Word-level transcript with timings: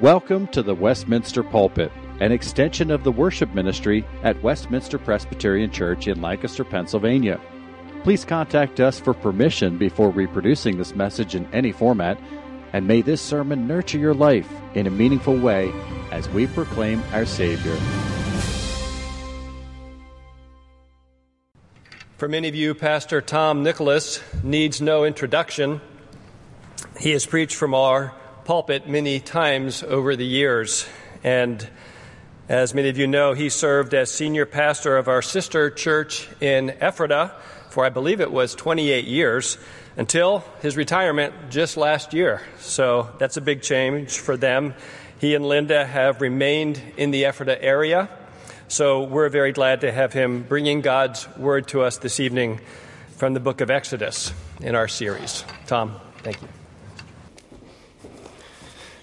Welcome 0.00 0.46
to 0.52 0.62
the 0.62 0.74
Westminster 0.74 1.42
Pulpit, 1.42 1.92
an 2.20 2.32
extension 2.32 2.90
of 2.90 3.04
the 3.04 3.12
worship 3.12 3.52
ministry 3.52 4.02
at 4.22 4.42
Westminster 4.42 4.98
Presbyterian 4.98 5.70
Church 5.70 6.08
in 6.08 6.22
Lancaster, 6.22 6.64
Pennsylvania. 6.64 7.38
Please 8.02 8.24
contact 8.24 8.80
us 8.80 8.98
for 8.98 9.12
permission 9.12 9.76
before 9.76 10.08
reproducing 10.08 10.78
this 10.78 10.94
message 10.94 11.34
in 11.34 11.46
any 11.52 11.70
format, 11.70 12.18
and 12.72 12.86
may 12.86 13.02
this 13.02 13.20
sermon 13.20 13.66
nurture 13.66 13.98
your 13.98 14.14
life 14.14 14.50
in 14.72 14.86
a 14.86 14.90
meaningful 14.90 15.36
way 15.36 15.70
as 16.12 16.26
we 16.30 16.46
proclaim 16.46 17.02
our 17.12 17.26
Savior. 17.26 17.76
For 22.16 22.26
many 22.26 22.48
of 22.48 22.54
you, 22.54 22.74
Pastor 22.74 23.20
Tom 23.20 23.62
Nicholas 23.62 24.22
needs 24.42 24.80
no 24.80 25.04
introduction. 25.04 25.82
He 26.98 27.10
has 27.10 27.26
preached 27.26 27.56
from 27.56 27.74
our 27.74 28.14
pulpit 28.44 28.88
many 28.88 29.20
times 29.20 29.82
over 29.82 30.16
the 30.16 30.26
years. 30.26 30.86
And 31.22 31.66
as 32.48 32.74
many 32.74 32.88
of 32.88 32.98
you 32.98 33.06
know, 33.06 33.32
he 33.32 33.48
served 33.48 33.94
as 33.94 34.10
senior 34.10 34.46
pastor 34.46 34.96
of 34.96 35.08
our 35.08 35.22
sister 35.22 35.70
church 35.70 36.28
in 36.40 36.70
Ephrata 36.80 37.32
for 37.70 37.84
I 37.84 37.88
believe 37.88 38.20
it 38.20 38.30
was 38.30 38.54
28 38.54 39.06
years 39.06 39.56
until 39.96 40.44
his 40.60 40.76
retirement 40.76 41.34
just 41.50 41.76
last 41.76 42.12
year. 42.12 42.42
So 42.58 43.10
that's 43.18 43.36
a 43.36 43.40
big 43.40 43.62
change 43.62 44.18
for 44.18 44.36
them. 44.36 44.74
He 45.20 45.34
and 45.34 45.46
Linda 45.46 45.86
have 45.86 46.20
remained 46.20 46.80
in 46.96 47.10
the 47.10 47.24
Ephrata 47.24 47.62
area. 47.62 48.08
So 48.68 49.02
we're 49.02 49.28
very 49.28 49.52
glad 49.52 49.82
to 49.82 49.92
have 49.92 50.12
him 50.12 50.42
bringing 50.42 50.80
God's 50.80 51.28
word 51.36 51.68
to 51.68 51.82
us 51.82 51.98
this 51.98 52.20
evening 52.20 52.60
from 53.16 53.34
the 53.34 53.40
book 53.40 53.60
of 53.60 53.70
Exodus 53.70 54.32
in 54.60 54.74
our 54.74 54.88
series. 54.88 55.44
Tom, 55.66 56.00
thank 56.22 56.40
you. 56.40 56.59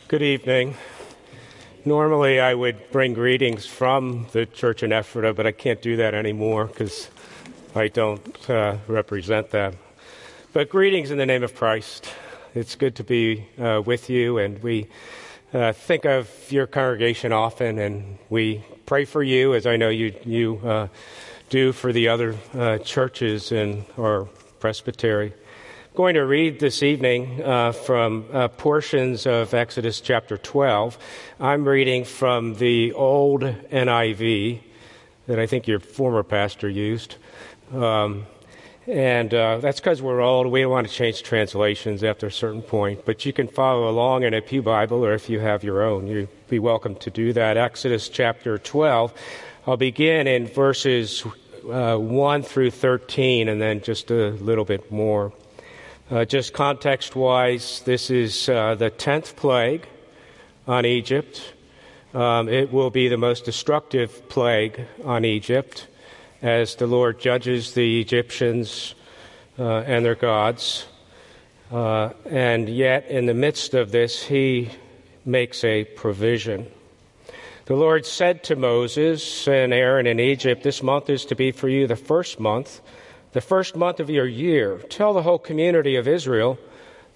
Good 0.10 0.22
evening. 0.22 0.78
Normally, 1.84 2.40
I 2.40 2.54
would 2.54 2.92
bring 2.94 3.14
greetings 3.14 3.66
from 3.66 4.28
the 4.32 4.46
church 4.46 4.82
in 4.82 4.94
Ephrata, 4.94 5.34
but 5.34 5.46
I 5.46 5.52
can't 5.52 5.82
do 5.82 5.98
that 5.98 6.14
anymore 6.14 6.68
because 6.68 7.10
I 7.76 7.90
don't 7.90 8.50
uh, 8.50 8.78
represent 8.88 9.50
them. 9.50 9.74
But 10.54 10.70
greetings 10.70 11.12
in 11.12 11.18
the 11.18 11.26
name 11.26 11.44
of 11.44 11.54
Christ. 11.54 12.10
It's 12.56 12.76
good 12.76 12.96
to 12.96 13.04
be 13.04 13.48
uh, 13.60 13.82
with 13.86 14.10
you, 14.10 14.38
and 14.38 14.64
we 14.64 14.88
uh, 15.54 15.74
think 15.74 16.06
of 16.06 16.32
your 16.54 16.68
congregation 16.68 17.34
often, 17.34 17.78
and 17.78 18.18
we 18.30 18.64
pray 18.86 19.04
for 19.04 19.22
you, 19.22 19.56
as 19.56 19.68
I 19.68 19.76
know 19.76 19.90
you 19.90 20.14
you 20.24 20.62
uh, 20.64 20.88
do 21.50 21.74
for 21.74 21.92
the 21.92 22.08
other 22.08 22.38
uh, 22.54 22.78
churches 22.78 23.52
in 23.52 23.84
our 23.98 24.24
presbytery 24.62 25.34
going 25.98 26.14
to 26.14 26.28
read 26.28 26.60
this 26.60 26.84
evening 26.84 27.42
uh, 27.44 27.72
from 27.72 28.24
uh, 28.32 28.48
portions 28.50 29.26
of 29.26 29.52
Exodus 29.56 30.00
chapter 30.00 30.38
12. 30.38 30.96
I'm 31.40 31.68
reading 31.68 32.06
from 32.06 32.54
the 32.54 32.94
old 32.94 33.42
NIV 33.42 34.62
that 35.26 35.40
I 35.40 35.48
think 35.48 35.68
your 35.68 35.80
former 35.80 36.22
pastor 36.22 36.70
used. 36.70 37.16
Um, 37.74 38.28
and 38.86 39.34
uh, 39.34 39.58
that's 39.58 39.80
because 39.80 40.00
we're 40.00 40.22
old. 40.22 40.46
We 40.46 40.62
don't 40.62 40.70
want 40.70 40.88
to 40.88 40.94
change 40.94 41.24
translations 41.24 42.04
after 42.04 42.28
a 42.28 42.32
certain 42.32 42.62
point. 42.62 43.04
But 43.04 43.26
you 43.26 43.34
can 43.34 43.48
follow 43.48 43.90
along 43.90 44.22
in 44.22 44.36
a 44.36 44.42
Pew 44.42 44.62
Bible, 44.62 45.04
or 45.04 45.16
if 45.16 45.32
you 45.32 45.40
have 45.40 45.64
your 45.64 45.82
own, 45.82 46.06
you'd 46.06 46.48
be 46.48 46.60
welcome 46.60 46.94
to 46.98 47.10
do 47.10 47.34
that. 47.34 47.58
Exodus 47.58 48.08
chapter 48.08 48.60
12. 48.60 49.16
I'll 49.66 49.78
begin 49.78 50.28
in 50.28 50.46
verses 50.46 51.26
uh, 51.68 51.98
1 51.98 52.44
through 52.44 52.70
13, 52.70 53.50
and 53.50 53.60
then 53.60 53.82
just 53.82 54.12
a 54.12 54.30
little 54.34 54.64
bit 54.64 54.92
more. 54.92 55.34
Uh, 56.10 56.24
just 56.24 56.54
context 56.54 57.18
wise, 57.18 57.82
this 57.82 58.10
is 58.10 58.48
uh, 58.48 58.76
the 58.76 58.90
10th 58.90 59.36
plague 59.36 59.86
on 60.66 60.86
Egypt. 60.86 61.54
Um, 62.14 62.48
it 62.48 62.72
will 62.72 62.90
be 62.90 63.10
the 63.10 63.18
most 63.18 63.44
destructive 63.44 64.30
plague 64.30 64.86
on 65.04 65.26
Egypt 65.26 65.86
as 66.42 66.76
the 66.76 66.88
Lord 66.88 67.20
judges 67.20 67.74
the 67.74 68.00
Egyptians 68.00 68.96
uh, 69.60 69.80
and 69.80 70.06
their 70.06 70.16
gods. 70.16 70.86
Uh, 71.74 72.12
and 72.24 72.70
yet, 72.70 73.08
in 73.08 73.26
the 73.26 73.34
midst 73.34 73.74
of 73.74 73.92
this, 73.92 74.24
he 74.24 74.70
makes 75.26 75.66
a 75.66 75.84
provision. 75.84 76.72
The 77.66 77.76
Lord 77.76 78.06
said 78.06 78.46
to 78.46 78.56
Moses 78.56 79.46
and 79.46 79.74
Aaron 79.74 80.08
in 80.08 80.22
Egypt, 80.22 80.64
This 80.64 80.82
month 80.82 81.10
is 81.10 81.26
to 81.26 81.36
be 81.36 81.52
for 81.52 81.68
you 81.68 81.86
the 81.86 81.98
first 81.98 82.40
month 82.40 82.80
the 83.38 83.42
first 83.42 83.76
month 83.76 84.00
of 84.00 84.10
your 84.10 84.26
year, 84.26 84.80
tell 84.90 85.14
the 85.14 85.22
whole 85.22 85.38
community 85.38 85.96
of 85.96 86.08
Israel 86.08 86.58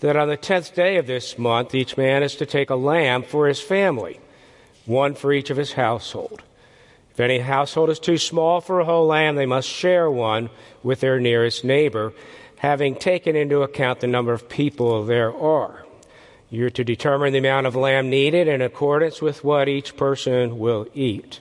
that 0.01 0.15
on 0.15 0.27
the 0.27 0.37
tenth 0.37 0.75
day 0.75 0.97
of 0.97 1.07
this 1.07 1.35
month, 1.35 1.73
each 1.73 1.97
man 1.97 2.21
is 2.21 2.35
to 2.35 2.45
take 2.45 2.69
a 2.69 2.75
lamb 2.75 3.23
for 3.23 3.47
his 3.47 3.59
family, 3.59 4.19
one 4.85 5.15
for 5.15 5.33
each 5.33 5.49
of 5.49 5.57
his 5.57 5.73
household. 5.73 6.43
If 7.09 7.19
any 7.19 7.39
household 7.39 7.89
is 7.89 7.97
too 7.97 8.19
small 8.19 8.61
for 8.61 8.79
a 8.79 8.85
whole 8.85 9.07
lamb, 9.07 9.35
they 9.35 9.47
must 9.47 9.67
share 9.67 10.11
one 10.11 10.51
with 10.83 10.99
their 10.99 11.19
nearest 11.19 11.65
neighbor, 11.65 12.13
having 12.57 12.93
taken 12.93 13.35
into 13.35 13.63
account 13.63 14.01
the 14.01 14.05
number 14.05 14.31
of 14.31 14.47
people 14.47 15.03
there 15.03 15.35
are. 15.35 15.87
You're 16.51 16.69
to 16.69 16.83
determine 16.83 17.33
the 17.33 17.39
amount 17.39 17.65
of 17.65 17.75
lamb 17.75 18.11
needed 18.11 18.47
in 18.47 18.61
accordance 18.61 19.23
with 19.23 19.43
what 19.43 19.67
each 19.67 19.97
person 19.97 20.59
will 20.59 20.85
eat. 20.93 21.39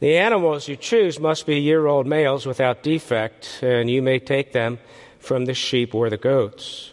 The 0.00 0.18
animals 0.18 0.68
you 0.68 0.76
choose 0.76 1.20
must 1.20 1.46
be 1.46 1.60
year 1.60 1.86
old 1.86 2.06
males 2.06 2.46
without 2.46 2.82
defect, 2.82 3.60
and 3.62 3.88
you 3.88 4.02
may 4.02 4.18
take 4.18 4.52
them 4.52 4.78
from 5.18 5.44
the 5.44 5.54
sheep 5.54 5.94
or 5.94 6.10
the 6.10 6.16
goats. 6.16 6.92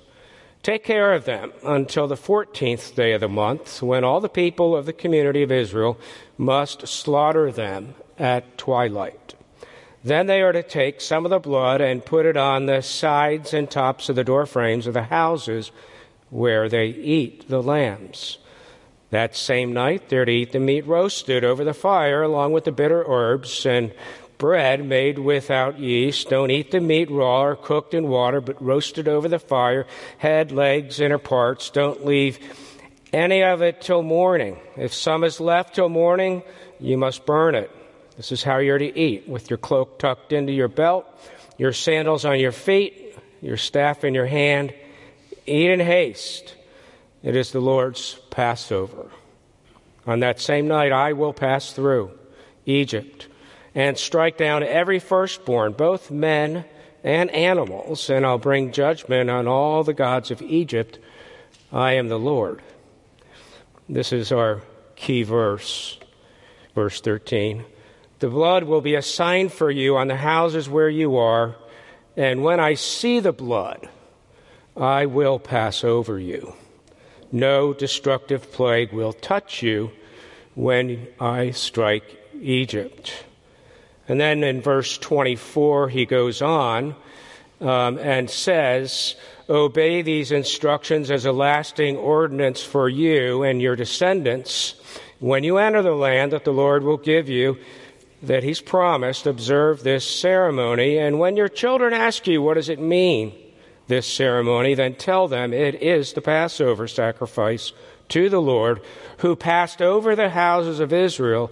Take 0.63 0.83
care 0.83 1.13
of 1.13 1.25
them 1.25 1.51
until 1.63 2.07
the 2.07 2.15
14th 2.15 2.93
day 2.93 3.13
of 3.13 3.21
the 3.21 3.27
month, 3.27 3.81
when 3.81 4.03
all 4.03 4.21
the 4.21 4.29
people 4.29 4.75
of 4.75 4.85
the 4.85 4.93
community 4.93 5.41
of 5.41 5.51
Israel 5.51 5.99
must 6.37 6.87
slaughter 6.87 7.51
them 7.51 7.95
at 8.19 8.59
twilight. 8.59 9.33
Then 10.03 10.27
they 10.27 10.41
are 10.41 10.51
to 10.51 10.63
take 10.63 11.01
some 11.01 11.25
of 11.25 11.31
the 11.31 11.39
blood 11.39 11.81
and 11.81 12.05
put 12.05 12.27
it 12.27 12.37
on 12.37 12.65
the 12.65 12.81
sides 12.81 13.53
and 13.53 13.69
tops 13.69 14.09
of 14.09 14.15
the 14.15 14.23
door 14.23 14.45
frames 14.45 14.85
of 14.85 14.93
the 14.93 15.03
houses 15.03 15.71
where 16.29 16.69
they 16.69 16.87
eat 16.87 17.49
the 17.49 17.61
lambs. 17.61 18.37
That 19.11 19.35
same 19.35 19.73
night, 19.73 20.09
they're 20.09 20.25
to 20.25 20.31
eat 20.31 20.53
the 20.53 20.59
meat 20.59 20.87
roasted 20.87 21.43
over 21.43 21.63
the 21.63 21.73
fire 21.73 22.23
along 22.23 22.53
with 22.53 22.63
the 22.63 22.71
bitter 22.71 23.03
herbs 23.05 23.65
and 23.65 23.93
bread 24.37 24.83
made 24.83 25.19
without 25.19 25.79
yeast. 25.79 26.29
Don't 26.29 26.49
eat 26.49 26.71
the 26.71 26.79
meat 26.79 27.11
raw 27.11 27.43
or 27.43 27.55
cooked 27.57 27.93
in 27.93 28.07
water, 28.07 28.39
but 28.39 28.61
roasted 28.61 29.09
over 29.09 29.27
the 29.27 29.37
fire, 29.37 29.85
head, 30.17 30.51
legs, 30.51 30.99
inner 30.99 31.17
parts. 31.17 31.69
Don't 31.69 32.05
leave 32.05 32.39
any 33.11 33.43
of 33.43 33.61
it 33.61 33.81
till 33.81 34.01
morning. 34.01 34.57
If 34.77 34.93
some 34.93 35.25
is 35.25 35.41
left 35.41 35.75
till 35.75 35.89
morning, 35.89 36.41
you 36.79 36.97
must 36.97 37.25
burn 37.25 37.53
it. 37.53 37.69
This 38.15 38.31
is 38.31 38.43
how 38.43 38.59
you're 38.59 38.77
to 38.77 38.97
eat, 38.97 39.27
with 39.27 39.49
your 39.49 39.57
cloak 39.57 39.99
tucked 39.99 40.31
into 40.31 40.53
your 40.53 40.69
belt, 40.69 41.05
your 41.57 41.73
sandals 41.73 42.23
on 42.23 42.39
your 42.39 42.53
feet, 42.53 43.17
your 43.41 43.57
staff 43.57 44.05
in 44.05 44.13
your 44.13 44.25
hand. 44.25 44.73
Eat 45.45 45.69
in 45.69 45.81
haste. 45.81 46.55
It 47.23 47.35
is 47.35 47.51
the 47.51 47.59
Lord's 47.59 48.20
Passover. 48.31 49.11
On 50.07 50.21
that 50.21 50.39
same 50.39 50.67
night, 50.67 50.91
I 50.91 51.13
will 51.13 51.33
pass 51.33 51.71
through 51.71 52.17
Egypt 52.65 53.27
and 53.75 53.97
strike 53.97 54.37
down 54.37 54.63
every 54.63 54.99
firstborn, 54.99 55.73
both 55.73 56.09
men 56.09 56.65
and 57.03 57.29
animals, 57.31 58.09
and 58.09 58.25
I'll 58.25 58.37
bring 58.37 58.71
judgment 58.71 59.29
on 59.29 59.47
all 59.47 59.83
the 59.83 59.93
gods 59.93 60.31
of 60.31 60.41
Egypt. 60.41 60.99
I 61.71 61.93
am 61.93 62.09
the 62.09 62.19
Lord. 62.19 62.61
This 63.87 64.11
is 64.11 64.31
our 64.31 64.61
key 64.95 65.23
verse, 65.23 65.99
verse 66.75 67.01
13. 67.01 67.63
The 68.19 68.29
blood 68.29 68.63
will 68.63 68.81
be 68.81 68.95
a 68.95 69.01
sign 69.01 69.49
for 69.49 69.71
you 69.71 69.97
on 69.97 70.07
the 70.07 70.15
houses 70.15 70.69
where 70.69 70.89
you 70.89 71.17
are, 71.17 71.55
and 72.15 72.43
when 72.43 72.59
I 72.59 72.75
see 72.75 73.19
the 73.19 73.33
blood, 73.33 73.89
I 74.77 75.05
will 75.07 75.39
pass 75.39 75.83
over 75.83 76.19
you. 76.19 76.53
No 77.31 77.73
destructive 77.73 78.51
plague 78.51 78.91
will 78.91 79.13
touch 79.13 79.63
you 79.63 79.91
when 80.55 81.07
I 81.19 81.51
strike 81.51 82.19
Egypt. 82.41 83.25
And 84.07 84.19
then 84.19 84.43
in 84.43 84.61
verse 84.61 84.97
24, 84.97 85.89
he 85.89 86.05
goes 86.05 86.41
on 86.41 86.95
um, 87.61 87.97
and 87.97 88.29
says, 88.29 89.15
Obey 89.49 90.01
these 90.01 90.31
instructions 90.31 91.11
as 91.11 91.25
a 91.25 91.31
lasting 91.31 91.97
ordinance 91.97 92.63
for 92.63 92.89
you 92.89 93.43
and 93.43 93.61
your 93.61 93.75
descendants 93.75 94.75
when 95.19 95.43
you 95.43 95.57
enter 95.57 95.83
the 95.83 95.95
land 95.95 96.31
that 96.33 96.45
the 96.45 96.51
Lord 96.51 96.83
will 96.83 96.97
give 96.97 97.29
you, 97.29 97.59
that 98.23 98.43
he's 98.43 98.59
promised, 98.59 99.27
observe 99.27 99.83
this 99.83 100.03
ceremony. 100.03 100.97
And 100.97 101.19
when 101.19 101.37
your 101.37 101.47
children 101.47 101.93
ask 101.93 102.27
you, 102.27 102.41
What 102.41 102.55
does 102.55 102.69
it 102.69 102.79
mean? 102.79 103.33
This 103.91 104.07
ceremony, 104.07 104.73
then 104.73 104.95
tell 104.95 105.27
them 105.27 105.53
it 105.53 105.75
is 105.75 106.13
the 106.13 106.21
Passover 106.21 106.87
sacrifice 106.87 107.73
to 108.07 108.29
the 108.29 108.41
Lord, 108.41 108.81
who 109.17 109.35
passed 109.35 109.81
over 109.81 110.15
the 110.15 110.29
houses 110.29 110.79
of 110.79 110.93
Israel, 110.93 111.51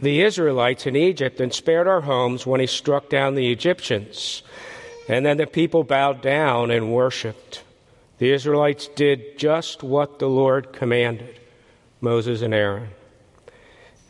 the 0.00 0.22
Israelites 0.22 0.86
in 0.86 0.94
Egypt, 0.94 1.40
and 1.40 1.52
spared 1.52 1.88
our 1.88 2.02
homes 2.02 2.46
when 2.46 2.60
he 2.60 2.68
struck 2.68 3.08
down 3.08 3.34
the 3.34 3.50
Egyptians. 3.50 4.44
And 5.08 5.26
then 5.26 5.38
the 5.38 5.46
people 5.46 5.82
bowed 5.82 6.22
down 6.22 6.70
and 6.70 6.92
worshiped. 6.92 7.64
The 8.18 8.32
Israelites 8.32 8.86
did 8.86 9.36
just 9.36 9.82
what 9.82 10.20
the 10.20 10.28
Lord 10.28 10.72
commanded. 10.72 11.40
Moses 12.00 12.42
and 12.42 12.54
Aaron. 12.54 12.90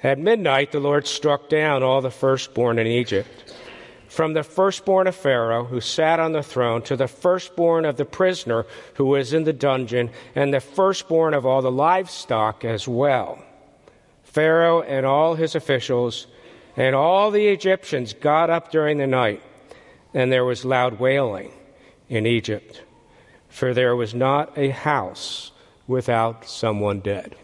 At 0.02 0.18
midnight, 0.18 0.72
the 0.72 0.80
Lord 0.80 1.06
struck 1.06 1.48
down 1.48 1.82
all 1.82 2.02
the 2.02 2.10
firstborn 2.10 2.78
in 2.78 2.86
Egypt, 2.86 3.54
from 4.08 4.32
the 4.32 4.42
firstborn 4.42 5.06
of 5.06 5.14
Pharaoh, 5.14 5.64
who 5.64 5.80
sat 5.80 6.20
on 6.20 6.32
the 6.32 6.42
throne, 6.42 6.82
to 6.82 6.96
the 6.96 7.08
firstborn 7.08 7.84
of 7.84 7.96
the 7.96 8.04
prisoner 8.04 8.66
who 8.94 9.06
was 9.06 9.32
in 9.32 9.44
the 9.44 9.52
dungeon, 9.52 10.10
and 10.34 10.52
the 10.52 10.60
firstborn 10.60 11.34
of 11.34 11.44
all 11.44 11.62
the 11.62 11.70
livestock 11.70 12.64
as 12.64 12.86
well. 12.86 13.38
Pharaoh 14.22 14.82
and 14.82 15.06
all 15.06 15.34
his 15.34 15.54
officials 15.54 16.26
and 16.76 16.94
all 16.94 17.30
the 17.30 17.48
Egyptians 17.48 18.12
got 18.12 18.50
up 18.50 18.70
during 18.70 18.98
the 18.98 19.06
night, 19.06 19.42
and 20.12 20.30
there 20.30 20.44
was 20.44 20.64
loud 20.64 21.00
wailing 21.00 21.52
in 22.08 22.26
Egypt, 22.26 22.82
for 23.48 23.72
there 23.72 23.96
was 23.96 24.14
not 24.14 24.56
a 24.58 24.68
house 24.68 25.52
without 25.86 26.46
someone 26.46 27.00
dead. 27.00 27.34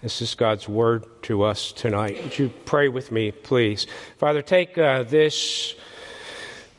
This 0.00 0.22
is 0.22 0.36
God's 0.36 0.68
word 0.68 1.06
to 1.22 1.42
us 1.42 1.72
tonight. 1.72 2.22
Would 2.22 2.38
you 2.38 2.50
pray 2.64 2.86
with 2.86 3.10
me, 3.10 3.32
please? 3.32 3.88
Father, 4.16 4.42
take 4.42 4.78
uh, 4.78 5.02
this, 5.02 5.74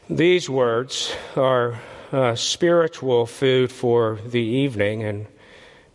these 0.09 0.49
words, 0.49 1.13
our 1.35 1.81
uh, 2.13 2.35
spiritual 2.35 3.25
food 3.25 3.73
for 3.73 4.19
the 4.25 4.39
evening, 4.39 5.03
and 5.03 5.27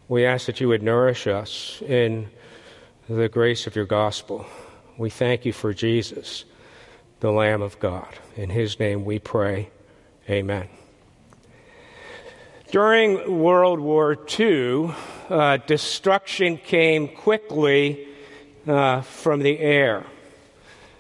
we 0.07 0.27
ask 0.27 0.45
that 0.47 0.61
you 0.61 0.69
would 0.69 0.83
nourish 0.83 1.27
us 1.27 1.81
in 1.89 2.29
the 3.09 3.31
grace 3.31 3.67
of 3.67 3.75
your 3.75 3.87
gospel. 3.87 4.45
We 4.99 5.09
thank 5.09 5.47
you 5.47 5.55
for 5.55 5.73
Jesus, 5.73 6.45
the 7.21 7.33
Lamb 7.33 7.63
of 7.63 7.81
God. 7.81 8.19
In 8.37 8.51
his 8.51 8.79
name 8.79 9.07
we 9.07 9.19
pray. 9.19 9.71
Amen. 10.29 10.69
During 12.71 13.41
World 13.41 13.81
War 13.81 14.15
II, 14.39 14.95
uh, 15.29 15.59
destruction 15.67 16.59
came 16.59 17.09
quickly 17.09 18.07
uh, 18.67 19.01
from 19.03 19.41
the 19.41 19.59
air. 19.59 20.05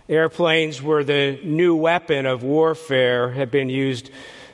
Airplanes 0.08 0.82
were 0.82 1.04
the 1.04 1.38
new 1.42 1.74
weapon 1.74 2.26
of 2.26 2.42
warfare, 2.42 3.30
had 3.30 3.50
been 3.50 3.68
used 3.68 4.10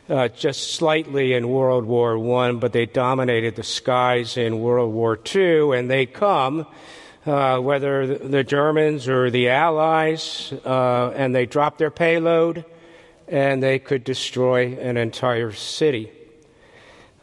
uh, 0.08 0.28
just 0.28 0.74
slightly 0.74 1.32
in 1.32 1.48
World 1.48 1.84
War 1.84 2.18
I, 2.42 2.52
but 2.52 2.72
they 2.72 2.86
dominated 2.86 3.56
the 3.56 3.62
skies 3.62 4.36
in 4.36 4.60
World 4.60 4.92
War 4.92 5.18
II, 5.34 5.76
and 5.76 5.90
they 5.90 6.06
come. 6.06 6.66
Uh, 7.26 7.58
whether 7.58 8.16
the 8.16 8.42
Germans 8.42 9.06
or 9.06 9.30
the 9.30 9.50
Allies, 9.50 10.54
uh, 10.64 11.12
and 11.14 11.34
they 11.34 11.44
drop 11.44 11.76
their 11.76 11.90
payload 11.90 12.64
and 13.28 13.62
they 13.62 13.78
could 13.78 14.04
destroy 14.04 14.74
an 14.78 14.96
entire 14.96 15.52
city. 15.52 16.10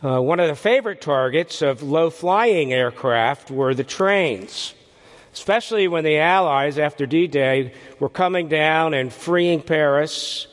Uh, 0.04 0.22
one 0.22 0.40
of 0.40 0.48
the 0.48 0.56
favorite 0.56 1.02
targets 1.02 1.64
of 1.64 1.82
low 1.82 2.12
flying 2.12 2.72
aircraft 2.72 3.50
were 3.50 3.74
the 3.74 3.84
trains, 3.84 4.76
especially 5.34 5.88
when 5.88 6.04
the 6.04 6.20
Allies, 6.20 6.78
after 6.78 7.08
D 7.08 7.26
Day, 7.26 7.74
were 8.00 8.10
coming 8.10 8.48
down 8.48 8.94
and 8.94 9.12
freeing 9.12 9.60
Paris, 9.60 10.46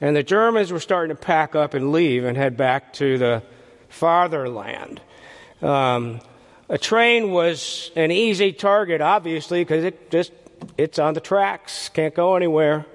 and 0.00 0.16
the 0.16 0.24
Germans 0.24 0.72
were 0.72 0.80
starting 0.80 1.14
to 1.14 1.22
pack 1.22 1.54
up 1.54 1.74
and 1.74 1.92
leave 1.92 2.24
and 2.24 2.36
head 2.36 2.56
back 2.56 2.92
to 2.94 3.16
the 3.16 3.44
fatherland. 3.88 5.00
Um, 5.62 6.20
a 6.68 6.76
train 6.76 7.30
was 7.30 7.92
an 7.94 8.10
easy 8.10 8.52
target, 8.52 9.00
obviously, 9.00 9.60
because 9.62 9.84
it 9.84 10.10
just 10.10 10.32
it's 10.76 10.98
on 10.98 11.14
the 11.14 11.20
tracks, 11.20 11.90
can't 11.90 12.14
go 12.14 12.34
anywhere 12.34 12.86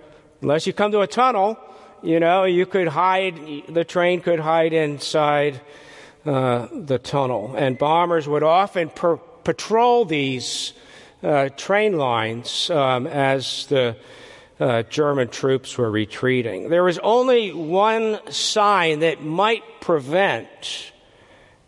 unless 0.41 0.67
you 0.67 0.73
come 0.73 0.91
to 0.91 0.99
a 0.99 1.07
tunnel. 1.07 1.57
You 2.03 2.19
know, 2.19 2.43
you 2.43 2.65
could 2.65 2.89
hide. 2.89 3.63
The 3.69 3.85
train 3.85 4.19
could 4.19 4.39
hide 4.39 4.73
inside 4.73 5.61
uh, 6.25 6.67
the 6.71 6.99
tunnel. 6.99 7.53
And 7.57 7.77
bombers 7.77 8.27
would 8.27 8.43
often 8.43 8.89
per- 8.89 9.17
patrol 9.17 10.05
these 10.05 10.73
uh, 11.23 11.49
train 11.49 11.97
lines 11.97 12.69
um, 12.69 13.07
as 13.07 13.67
the 13.67 13.95
uh, 14.59 14.83
German 14.83 15.27
troops 15.27 15.77
were 15.77 15.91
retreating. 15.91 16.69
There 16.69 16.83
was 16.83 16.97
only 16.99 17.51
one 17.51 18.19
sign 18.31 18.99
that 18.99 19.23
might 19.23 19.63
prevent 19.81 20.91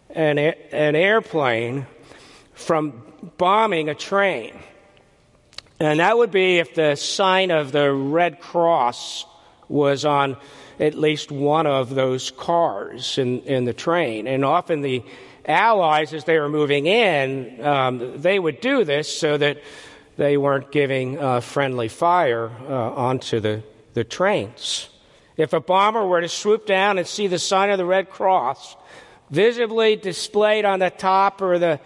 an, 0.09 0.37
a- 0.37 0.57
an 0.71 0.95
airplane 0.95 1.85
from 2.53 3.03
bombing 3.37 3.89
a 3.89 3.95
train. 3.95 4.57
And 5.79 5.99
that 5.99 6.17
would 6.17 6.31
be 6.31 6.57
if 6.57 6.73
the 6.73 6.95
sign 6.95 7.51
of 7.51 7.71
the 7.71 7.91
Red 7.91 8.39
Cross 8.39 9.25
was 9.69 10.05
on 10.05 10.37
at 10.79 10.95
least 10.95 11.31
one 11.31 11.65
of 11.67 11.95
those 11.95 12.31
cars 12.31 13.17
in, 13.17 13.41
in 13.41 13.65
the 13.65 13.73
train. 13.73 14.27
And 14.27 14.45
often 14.45 14.81
the 14.81 15.03
Allies, 15.45 16.13
as 16.13 16.25
they 16.25 16.37
were 16.37 16.49
moving 16.49 16.87
in, 16.87 17.65
um, 17.65 18.21
they 18.21 18.37
would 18.37 18.59
do 18.59 18.83
this 18.83 19.17
so 19.17 19.37
that 19.37 19.57
they 20.17 20.35
weren't 20.35 20.71
giving 20.71 21.17
uh, 21.17 21.39
friendly 21.39 21.87
fire 21.87 22.51
uh, 22.67 22.91
onto 22.91 23.39
the, 23.39 23.63
the 23.93 24.03
trains. 24.03 24.89
If 25.37 25.53
a 25.53 25.59
bomber 25.59 26.05
were 26.05 26.21
to 26.21 26.27
swoop 26.27 26.65
down 26.65 26.97
and 26.97 27.07
see 27.07 27.27
the 27.27 27.39
sign 27.39 27.69
of 27.69 27.77
the 27.77 27.85
Red 27.85 28.09
Cross 28.09 28.75
visibly 29.29 29.95
displayed 29.95 30.65
on 30.65 30.79
the 30.79 30.89
top 30.89 31.41
or 31.41 31.59
the 31.59 31.79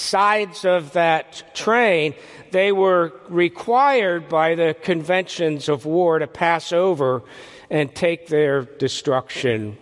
sides 0.00 0.64
of 0.64 0.94
that 0.94 1.54
train, 1.54 2.14
they 2.50 2.72
were 2.72 3.12
required 3.28 4.28
by 4.28 4.54
the 4.54 4.74
conventions 4.82 5.68
of 5.68 5.84
war 5.84 6.18
to 6.18 6.26
pass 6.26 6.72
over 6.72 7.22
and 7.68 7.94
take 7.94 8.26
their 8.26 8.62
destruction 8.62 9.76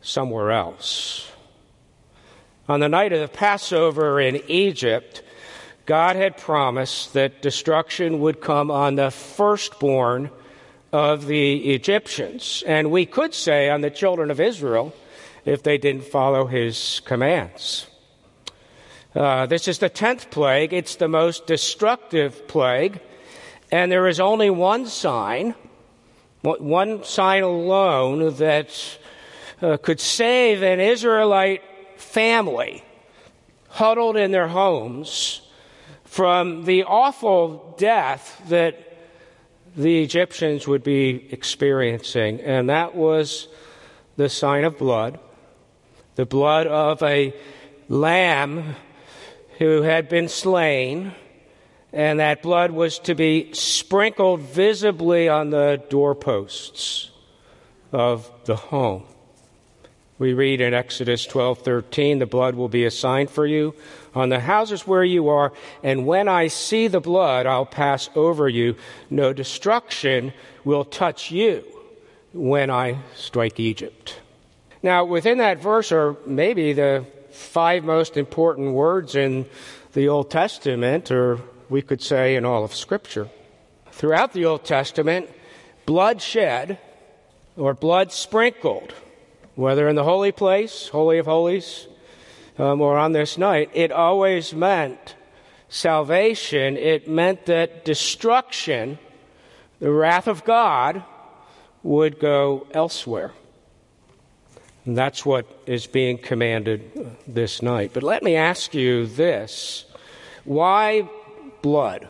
somewhere 0.00 0.50
else. 0.50 1.30
On 2.68 2.80
the 2.80 2.88
night 2.88 3.12
of 3.12 3.20
the 3.20 3.28
Passover 3.28 4.20
in 4.20 4.40
Egypt, 4.48 5.22
God 5.86 6.16
had 6.16 6.36
promised 6.36 7.12
that 7.14 7.42
destruction 7.42 8.20
would 8.20 8.40
come 8.40 8.70
on 8.70 8.94
the 8.94 9.10
firstborn 9.10 10.30
of 10.92 11.26
the 11.26 11.74
Egyptians. 11.74 12.62
And 12.66 12.90
we 12.90 13.06
could 13.06 13.34
say 13.34 13.70
on 13.70 13.80
the 13.80 13.90
children 13.90 14.30
of 14.30 14.40
Israel 14.40 14.94
if 15.44 15.62
they 15.62 15.78
didn't 15.78 16.04
follow 16.04 16.46
his 16.46 17.00
commands. 17.04 17.89
Uh, 19.14 19.46
this 19.46 19.66
is 19.68 19.78
the 19.78 19.88
tenth 19.88 20.30
plague. 20.30 20.72
It's 20.72 20.96
the 20.96 21.08
most 21.08 21.46
destructive 21.46 22.46
plague. 22.46 23.00
And 23.72 23.90
there 23.90 24.06
is 24.08 24.20
only 24.20 24.50
one 24.50 24.86
sign 24.86 25.54
one 26.42 27.04
sign 27.04 27.42
alone 27.42 28.34
that 28.36 28.98
uh, 29.60 29.76
could 29.76 30.00
save 30.00 30.62
an 30.62 30.80
Israelite 30.80 31.62
family 31.96 32.82
huddled 33.68 34.16
in 34.16 34.30
their 34.30 34.48
homes 34.48 35.42
from 36.04 36.64
the 36.64 36.84
awful 36.84 37.74
death 37.78 38.42
that 38.48 38.86
the 39.76 40.02
Egyptians 40.02 40.66
would 40.66 40.82
be 40.82 41.28
experiencing. 41.30 42.40
And 42.40 42.68
that 42.70 42.94
was 42.94 43.46
the 44.16 44.28
sign 44.28 44.64
of 44.64 44.78
blood, 44.78 45.20
the 46.16 46.26
blood 46.26 46.66
of 46.66 47.02
a 47.02 47.34
lamb 47.88 48.76
who 49.60 49.82
had 49.82 50.08
been 50.08 50.26
slain 50.26 51.12
and 51.92 52.18
that 52.18 52.40
blood 52.40 52.70
was 52.70 52.98
to 52.98 53.14
be 53.14 53.52
sprinkled 53.52 54.40
visibly 54.40 55.28
on 55.28 55.50
the 55.50 55.82
doorposts 55.90 57.10
of 57.92 58.30
the 58.46 58.56
home. 58.56 59.04
We 60.18 60.32
read 60.32 60.62
in 60.62 60.72
Exodus 60.72 61.26
12:13, 61.26 62.20
"The 62.20 62.26
blood 62.26 62.54
will 62.54 62.68
be 62.68 62.86
a 62.86 62.90
sign 62.90 63.26
for 63.26 63.46
you 63.46 63.74
on 64.14 64.30
the 64.30 64.40
houses 64.40 64.86
where 64.86 65.04
you 65.04 65.28
are, 65.28 65.52
and 65.82 66.06
when 66.06 66.26
I 66.26 66.46
see 66.46 66.88
the 66.88 67.00
blood, 67.00 67.46
I'll 67.46 67.66
pass 67.66 68.08
over 68.16 68.48
you. 68.48 68.76
No 69.10 69.32
destruction 69.34 70.32
will 70.64 70.84
touch 70.84 71.30
you 71.30 71.64
when 72.32 72.70
I 72.70 72.98
strike 73.14 73.60
Egypt." 73.60 74.20
Now, 74.82 75.04
within 75.04 75.38
that 75.38 75.58
verse 75.58 75.92
are 75.92 76.16
maybe 76.24 76.72
the 76.72 77.04
five 77.40 77.84
most 77.84 78.16
important 78.16 78.72
words 78.74 79.14
in 79.14 79.46
the 79.92 80.08
Old 80.08 80.30
Testament 80.30 81.10
or 81.10 81.40
we 81.70 81.80
could 81.80 82.02
say, 82.02 82.34
in 82.34 82.44
all 82.44 82.64
of 82.64 82.74
Scripture. 82.74 83.28
Throughout 83.92 84.32
the 84.32 84.44
Old 84.44 84.64
Testament, 84.64 85.30
blood 85.86 86.20
shed 86.20 86.78
or 87.56 87.74
blood 87.74 88.12
sprinkled, 88.12 88.92
whether 89.54 89.88
in 89.88 89.94
the 89.94 90.04
holy 90.04 90.32
place, 90.32 90.88
Holy 90.88 91.18
of 91.18 91.26
Holies, 91.26 91.86
um, 92.58 92.80
or 92.80 92.98
on 92.98 93.12
this 93.12 93.38
night, 93.38 93.70
it 93.72 93.92
always 93.92 94.52
meant 94.52 95.14
salvation. 95.68 96.76
It 96.76 97.08
meant 97.08 97.46
that 97.46 97.84
destruction, 97.84 98.98
the 99.78 99.92
wrath 99.92 100.26
of 100.26 100.44
God, 100.44 101.04
would 101.82 102.18
go 102.18 102.66
elsewhere. 102.72 103.32
And 104.86 104.96
that's 104.96 105.26
what 105.26 105.46
is 105.66 105.86
being 105.86 106.18
commanded 106.18 107.16
this 107.26 107.62
night. 107.62 107.90
But 107.92 108.02
let 108.02 108.22
me 108.22 108.36
ask 108.36 108.74
you 108.74 109.06
this 109.06 109.84
why 110.44 111.08
blood. 111.62 112.08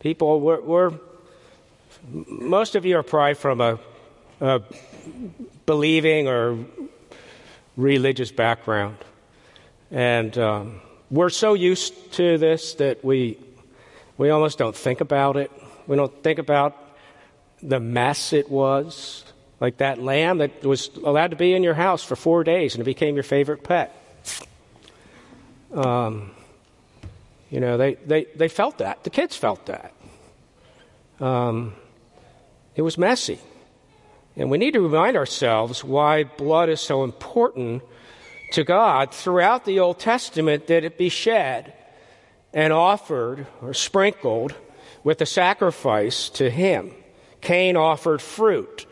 People, 0.00 0.40
we're, 0.40 0.60
we're 0.60 0.92
most 2.10 2.74
of 2.74 2.84
you 2.84 2.98
are 2.98 3.02
probably 3.02 3.34
from 3.34 3.60
a, 3.60 3.78
a 4.40 4.60
believing 5.66 6.28
or 6.28 6.58
religious 7.76 8.32
background. 8.32 8.96
And 9.90 10.36
um, 10.36 10.80
we're 11.10 11.30
so 11.30 11.54
used 11.54 12.12
to 12.14 12.38
this 12.38 12.74
that 12.74 13.04
we, 13.04 13.38
we 14.18 14.30
almost 14.30 14.58
don't 14.58 14.76
think 14.76 15.00
about 15.00 15.36
it. 15.36 15.50
We 15.86 15.96
don't 15.96 16.22
think 16.22 16.38
about 16.38 16.76
the 17.62 17.80
mess 17.80 18.32
it 18.32 18.50
was. 18.50 19.24
Like 19.62 19.76
that 19.76 20.02
lamb 20.02 20.38
that 20.38 20.64
was 20.64 20.90
allowed 21.04 21.30
to 21.30 21.36
be 21.36 21.54
in 21.54 21.62
your 21.62 21.74
house 21.74 22.02
for 22.02 22.16
four 22.16 22.42
days 22.42 22.74
and 22.74 22.80
it 22.80 22.84
became 22.84 23.14
your 23.14 23.22
favorite 23.22 23.62
pet. 23.62 23.94
Um, 25.72 26.32
you 27.48 27.60
know, 27.60 27.76
they, 27.76 27.94
they, 27.94 28.24
they 28.34 28.48
felt 28.48 28.78
that. 28.78 29.04
The 29.04 29.10
kids 29.10 29.36
felt 29.36 29.66
that. 29.66 29.94
Um, 31.20 31.74
it 32.74 32.82
was 32.82 32.98
messy. 32.98 33.38
And 34.34 34.50
we 34.50 34.58
need 34.58 34.72
to 34.72 34.80
remind 34.80 35.16
ourselves 35.16 35.84
why 35.84 36.24
blood 36.24 36.68
is 36.68 36.80
so 36.80 37.04
important 37.04 37.84
to 38.54 38.64
God 38.64 39.14
throughout 39.14 39.64
the 39.64 39.78
Old 39.78 40.00
Testament 40.00 40.66
that 40.66 40.82
it 40.82 40.98
be 40.98 41.08
shed 41.08 41.72
and 42.52 42.72
offered 42.72 43.46
or 43.62 43.74
sprinkled 43.74 44.56
with 45.04 45.20
a 45.20 45.26
sacrifice 45.26 46.30
to 46.30 46.50
Him. 46.50 46.92
Cain 47.40 47.76
offered 47.76 48.20
fruit. 48.20 48.86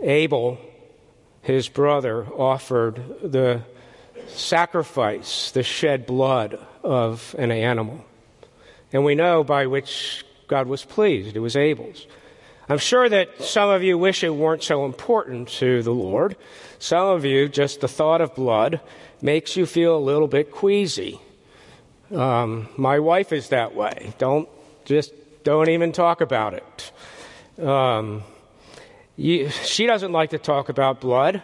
Abel, 0.00 0.58
his 1.42 1.68
brother, 1.68 2.26
offered 2.26 3.02
the 3.22 3.62
sacrifice, 4.28 5.50
the 5.52 5.62
shed 5.62 6.06
blood 6.06 6.58
of 6.82 7.34
an 7.38 7.50
animal. 7.50 8.04
And 8.92 9.04
we 9.04 9.14
know 9.14 9.44
by 9.44 9.66
which 9.66 10.24
God 10.48 10.66
was 10.66 10.84
pleased. 10.84 11.36
It 11.36 11.40
was 11.40 11.56
Abel's. 11.56 12.06
I'm 12.68 12.78
sure 12.78 13.08
that 13.08 13.42
some 13.42 13.70
of 13.70 13.82
you 13.82 13.96
wish 13.96 14.24
it 14.24 14.30
weren't 14.30 14.62
so 14.62 14.84
important 14.84 15.48
to 15.60 15.82
the 15.82 15.92
Lord. 15.92 16.36
Some 16.78 17.08
of 17.08 17.24
you, 17.24 17.48
just 17.48 17.80
the 17.80 17.88
thought 17.88 18.20
of 18.20 18.34
blood 18.34 18.80
makes 19.22 19.56
you 19.56 19.66
feel 19.66 19.96
a 19.96 19.98
little 19.98 20.26
bit 20.26 20.50
queasy. 20.50 21.20
Um, 22.12 22.68
my 22.76 22.98
wife 22.98 23.32
is 23.32 23.50
that 23.50 23.74
way. 23.74 24.14
Don't 24.18 24.48
just 24.84 25.12
don't 25.44 25.68
even 25.68 25.92
talk 25.92 26.20
about 26.20 26.54
it. 26.54 27.64
Um, 27.64 28.22
you, 29.16 29.50
she 29.50 29.86
doesn't 29.86 30.12
like 30.12 30.30
to 30.30 30.38
talk 30.38 30.68
about 30.68 31.00
blood. 31.00 31.42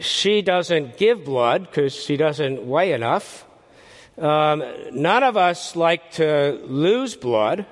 She 0.00 0.42
doesn't 0.42 0.96
give 0.96 1.24
blood 1.24 1.62
because 1.62 1.94
she 1.94 2.16
doesn't 2.16 2.66
weigh 2.66 2.92
enough. 2.92 3.44
Um, 4.18 4.64
none 4.92 5.22
of 5.22 5.36
us 5.36 5.76
like 5.76 6.12
to 6.12 6.60
lose 6.64 7.14
blood 7.16 7.66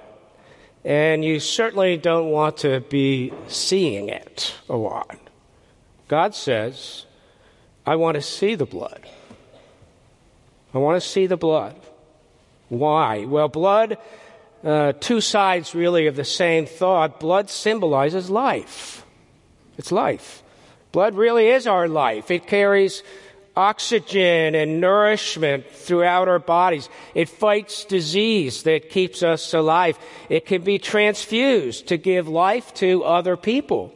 and 0.85 1.25
you 1.25 1.41
certainly 1.41 1.97
don't 1.97 2.31
want 2.31 2.59
to 2.59 2.81
be 2.81 3.33
seeing 3.49 4.11
it 4.11 4.55
a 4.69 4.77
lot. 4.77 5.19
God 6.09 6.35
says, 6.35 7.07
I 7.87 7.97
want 7.97 8.17
to 8.17 8.23
see 8.23 8.55
the 8.55 8.67
blood. 8.67 9.01
I 10.75 10.79
want 10.79 11.01
to 11.01 11.09
see 11.09 11.27
the 11.27 11.39
blood. 11.39 11.81
Why? 12.69 13.25
Well, 13.25 13.49
blood, 13.49 13.97
uh, 14.63 14.93
two 14.93 15.21
sides 15.21 15.75
really 15.75 16.07
of 16.07 16.17
the 16.17 16.25
same 16.25 16.67
thought. 16.67 17.21
Blood 17.21 17.49
symbolizes 17.49 18.29
life. 18.29 19.04
It's 19.79 19.93
life. 19.93 20.43
Blood 20.93 21.15
really 21.15 21.49
is 21.49 21.67
our 21.67 21.89
life. 21.89 22.31
It 22.31 22.47
carries 22.47 23.03
oxygen 23.57 24.55
and 24.55 24.81
nourishment 24.81 25.67
throughout 25.71 26.29
our 26.29 26.39
bodies. 26.39 26.89
It 27.15 27.29
fights 27.29 27.85
disease 27.85 28.65
that 28.65 28.91
keeps 28.91 29.23
us 29.23 29.55
alive. 29.55 29.99
It 30.29 30.47
can 30.47 30.63
be 30.63 30.79
transfused 30.79 31.89
to 31.89 31.97
give 31.97 32.29
life 32.29 32.75
to 32.75 33.05
other 33.05 33.37
people. 33.37 33.93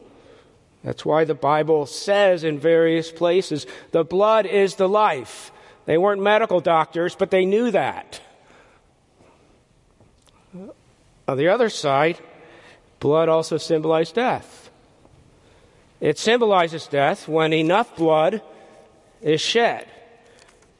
That's 0.85 1.05
why 1.05 1.25
the 1.25 1.35
Bible 1.35 1.87
says 1.87 2.45
in 2.45 2.59
various 2.59 3.11
places 3.11 3.67
the 3.91 4.05
blood 4.05 4.47
is 4.47 4.77
the 4.77 4.89
life. 4.89 5.51
They 5.87 5.99
weren't 5.99 6.23
medical 6.23 6.61
doctors, 6.61 7.15
but 7.15 7.31
they 7.31 7.45
knew 7.45 7.71
that. 7.73 8.21
On 11.27 11.37
the 11.37 11.49
other 11.49 11.69
side, 11.69 12.19
blood 13.01 13.29
also 13.29 13.59
symbolized 13.59 14.15
death. 14.15 14.58
It 16.01 16.19
symbolizes 16.19 16.87
death 16.87 17.27
when 17.27 17.53
enough 17.53 17.97
blood 17.97 18.43
is 19.21 19.41
shed. 19.41 19.87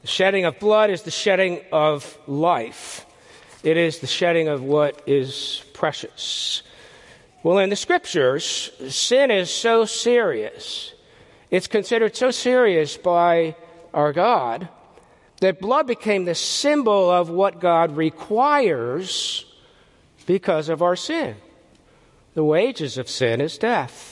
The 0.01 0.07
shedding 0.07 0.45
of 0.45 0.59
blood 0.59 0.89
is 0.89 1.01
the 1.01 1.11
shedding 1.11 1.61
of 1.71 2.17
life. 2.25 3.05
It 3.63 3.75
is 3.75 3.99
the 3.99 4.07
shedding 4.07 4.47
of 4.47 4.63
what 4.63 5.03
is 5.05 5.63
precious. 5.73 6.63
Well, 7.43 7.57
in 7.57 7.69
the 7.69 7.75
scriptures, 7.75 8.71
sin 8.87 9.31
is 9.31 9.49
so 9.49 9.85
serious. 9.85 10.93
It's 11.51 11.67
considered 11.67 12.15
so 12.15 12.31
serious 12.31 12.95
by 12.95 13.55
our 13.93 14.13
God 14.13 14.69
that 15.41 15.59
blood 15.59 15.87
became 15.87 16.25
the 16.25 16.35
symbol 16.35 17.09
of 17.09 17.29
what 17.29 17.59
God 17.59 17.97
requires 17.97 19.45
because 20.25 20.69
of 20.69 20.81
our 20.81 20.95
sin. 20.95 21.35
The 22.35 22.43
wages 22.43 22.97
of 22.97 23.09
sin 23.09 23.41
is 23.41 23.57
death. 23.57 24.08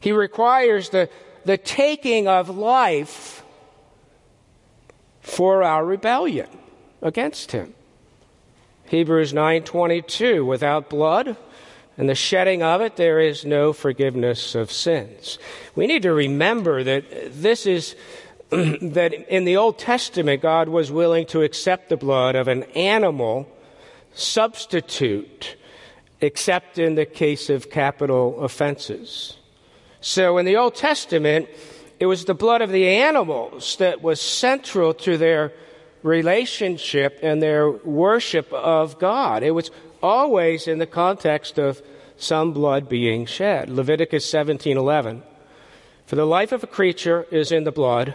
He 0.00 0.12
requires 0.12 0.88
the 0.88 1.08
the 1.44 1.58
taking 1.58 2.28
of 2.28 2.48
life 2.48 3.42
for 5.20 5.62
our 5.62 5.84
rebellion 5.84 6.48
against 7.02 7.52
him. 7.52 7.74
Hebrews 8.86 9.32
9:22 9.32 10.44
without 10.44 10.90
blood 10.90 11.36
and 11.96 12.08
the 12.08 12.14
shedding 12.14 12.62
of 12.62 12.80
it 12.80 12.96
there 12.96 13.20
is 13.20 13.44
no 13.44 13.72
forgiveness 13.72 14.54
of 14.54 14.72
sins. 14.72 15.38
We 15.74 15.86
need 15.86 16.02
to 16.02 16.12
remember 16.12 16.82
that 16.82 17.04
this 17.32 17.66
is 17.66 17.94
that 18.50 19.12
in 19.12 19.44
the 19.44 19.56
Old 19.56 19.78
Testament 19.78 20.42
God 20.42 20.68
was 20.68 20.90
willing 20.90 21.26
to 21.26 21.42
accept 21.42 21.88
the 21.88 21.96
blood 21.96 22.34
of 22.34 22.48
an 22.48 22.64
animal 22.74 23.48
substitute 24.12 25.56
except 26.20 26.78
in 26.78 26.96
the 26.96 27.06
case 27.06 27.48
of 27.48 27.70
capital 27.70 28.42
offenses. 28.44 29.39
So 30.00 30.38
in 30.38 30.46
the 30.46 30.56
Old 30.56 30.74
Testament, 30.74 31.48
it 31.98 32.06
was 32.06 32.24
the 32.24 32.34
blood 32.34 32.62
of 32.62 32.70
the 32.70 32.88
animals 32.88 33.76
that 33.76 34.00
was 34.00 34.20
central 34.20 34.94
to 34.94 35.18
their 35.18 35.52
relationship 36.02 37.18
and 37.22 37.42
their 37.42 37.70
worship 37.70 38.50
of 38.52 38.98
God. 38.98 39.42
It 39.42 39.50
was 39.50 39.70
always 40.02 40.66
in 40.66 40.78
the 40.78 40.86
context 40.86 41.58
of 41.58 41.82
some 42.16 42.52
blood 42.52 42.88
being 42.88 43.26
shed. 43.26 43.68
Leviticus 43.68 44.24
17:11. 44.24 45.22
For 46.06 46.16
the 46.16 46.26
life 46.26 46.52
of 46.52 46.64
a 46.64 46.66
creature 46.66 47.26
is 47.30 47.52
in 47.52 47.64
the 47.64 47.72
blood. 47.72 48.14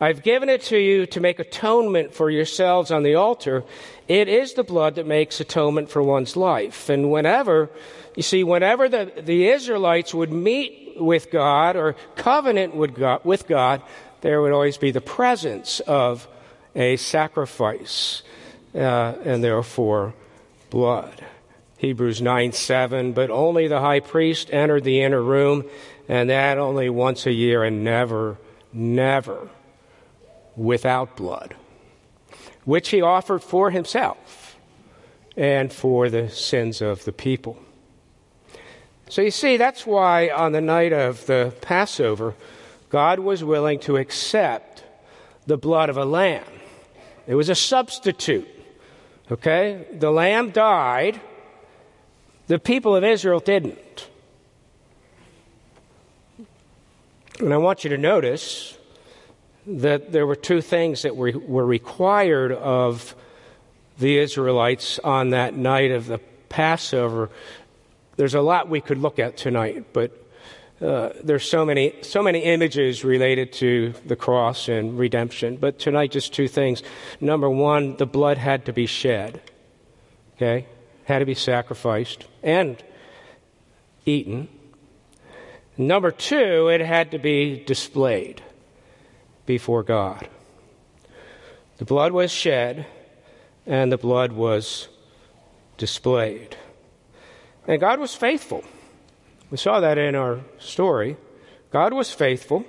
I've 0.00 0.24
given 0.24 0.48
it 0.48 0.62
to 0.62 0.76
you 0.76 1.06
to 1.06 1.20
make 1.20 1.38
atonement 1.38 2.12
for 2.12 2.28
yourselves 2.28 2.90
on 2.90 3.04
the 3.04 3.14
altar. 3.14 3.62
It 4.08 4.26
is 4.26 4.54
the 4.54 4.64
blood 4.64 4.96
that 4.96 5.06
makes 5.06 5.38
atonement 5.38 5.90
for 5.90 6.02
one's 6.02 6.36
life. 6.36 6.88
And 6.88 7.12
whenever, 7.12 7.70
you 8.16 8.24
see, 8.24 8.42
whenever 8.42 8.88
the, 8.88 9.12
the 9.16 9.48
Israelites 9.48 10.12
would 10.12 10.32
meet 10.32 10.81
with 10.96 11.30
God 11.30 11.76
or 11.76 11.96
covenant 12.16 12.74
with 12.74 13.46
God, 13.46 13.82
there 14.20 14.40
would 14.40 14.52
always 14.52 14.76
be 14.76 14.90
the 14.90 15.00
presence 15.00 15.80
of 15.80 16.28
a 16.74 16.96
sacrifice 16.96 18.22
uh, 18.74 19.14
and 19.24 19.44
therefore 19.44 20.14
blood. 20.70 21.24
Hebrews 21.78 22.22
9 22.22 22.52
7, 22.52 23.12
but 23.12 23.30
only 23.30 23.66
the 23.66 23.80
high 23.80 24.00
priest 24.00 24.52
entered 24.52 24.84
the 24.84 25.02
inner 25.02 25.20
room, 25.20 25.64
and 26.08 26.30
that 26.30 26.56
only 26.56 26.88
once 26.88 27.26
a 27.26 27.32
year, 27.32 27.64
and 27.64 27.82
never, 27.82 28.38
never 28.72 29.48
without 30.56 31.16
blood, 31.16 31.56
which 32.64 32.90
he 32.90 33.02
offered 33.02 33.42
for 33.42 33.70
himself 33.70 34.56
and 35.36 35.72
for 35.72 36.08
the 36.08 36.28
sins 36.28 36.80
of 36.80 37.04
the 37.04 37.12
people. 37.12 37.58
So 39.12 39.20
you 39.20 39.30
see, 39.30 39.58
that's 39.58 39.84
why 39.84 40.30
on 40.30 40.52
the 40.52 40.62
night 40.62 40.94
of 40.94 41.26
the 41.26 41.54
Passover, 41.60 42.34
God 42.88 43.18
was 43.18 43.44
willing 43.44 43.78
to 43.80 43.98
accept 43.98 44.84
the 45.46 45.58
blood 45.58 45.90
of 45.90 45.98
a 45.98 46.06
lamb. 46.06 46.46
It 47.26 47.34
was 47.34 47.50
a 47.50 47.54
substitute. 47.54 48.48
Okay? 49.30 49.84
The 49.92 50.10
lamb 50.10 50.48
died, 50.48 51.20
the 52.46 52.58
people 52.58 52.96
of 52.96 53.04
Israel 53.04 53.38
didn't. 53.38 54.08
And 57.38 57.52
I 57.52 57.58
want 57.58 57.84
you 57.84 57.90
to 57.90 57.98
notice 57.98 58.78
that 59.66 60.10
there 60.10 60.26
were 60.26 60.36
two 60.36 60.62
things 60.62 61.02
that 61.02 61.14
were, 61.16 61.32
were 61.32 61.66
required 61.66 62.52
of 62.52 63.14
the 63.98 64.16
Israelites 64.16 64.98
on 65.00 65.30
that 65.30 65.54
night 65.54 65.90
of 65.90 66.06
the 66.06 66.18
Passover 66.48 67.28
there's 68.16 68.34
a 68.34 68.40
lot 68.40 68.68
we 68.68 68.80
could 68.80 68.98
look 68.98 69.18
at 69.18 69.36
tonight, 69.36 69.86
but 69.92 70.18
uh, 70.80 71.10
there's 71.22 71.48
so 71.48 71.64
many 71.64 71.94
so 72.02 72.22
many 72.22 72.40
images 72.40 73.04
related 73.04 73.52
to 73.52 73.94
the 74.04 74.16
cross 74.16 74.68
and 74.68 74.98
redemption. 74.98 75.56
But 75.56 75.78
tonight, 75.78 76.10
just 76.10 76.32
two 76.32 76.48
things. 76.48 76.82
Number 77.20 77.48
one, 77.48 77.96
the 77.96 78.06
blood 78.06 78.38
had 78.38 78.64
to 78.66 78.72
be 78.72 78.86
shed. 78.86 79.40
Okay, 80.36 80.66
had 81.04 81.20
to 81.20 81.26
be 81.26 81.34
sacrificed 81.34 82.26
and 82.42 82.82
eaten. 84.04 84.48
Number 85.78 86.10
two, 86.10 86.68
it 86.68 86.80
had 86.80 87.12
to 87.12 87.18
be 87.18 87.62
displayed 87.64 88.42
before 89.46 89.82
God. 89.82 90.28
The 91.78 91.84
blood 91.84 92.12
was 92.12 92.30
shed 92.30 92.86
and 93.66 93.90
the 93.90 93.96
blood 93.96 94.32
was 94.32 94.88
displayed. 95.78 96.56
And 97.66 97.80
God 97.80 98.00
was 98.00 98.14
faithful. 98.14 98.64
We 99.50 99.56
saw 99.56 99.80
that 99.80 99.98
in 99.98 100.14
our 100.14 100.40
story. 100.58 101.16
God 101.70 101.92
was 101.92 102.12
faithful. 102.12 102.64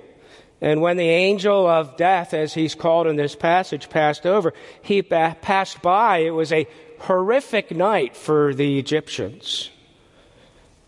And 0.60 0.80
when 0.80 0.96
the 0.96 1.08
angel 1.08 1.66
of 1.66 1.96
death, 1.96 2.32
as 2.32 2.54
he's 2.54 2.74
called 2.74 3.06
in 3.06 3.16
this 3.16 3.34
passage, 3.34 3.90
passed 3.90 4.24
over, 4.24 4.54
he 4.82 5.02
passed 5.02 5.82
by. 5.82 6.18
It 6.18 6.30
was 6.30 6.52
a 6.52 6.66
horrific 7.00 7.70
night 7.70 8.16
for 8.16 8.54
the 8.54 8.78
Egyptians. 8.78 9.70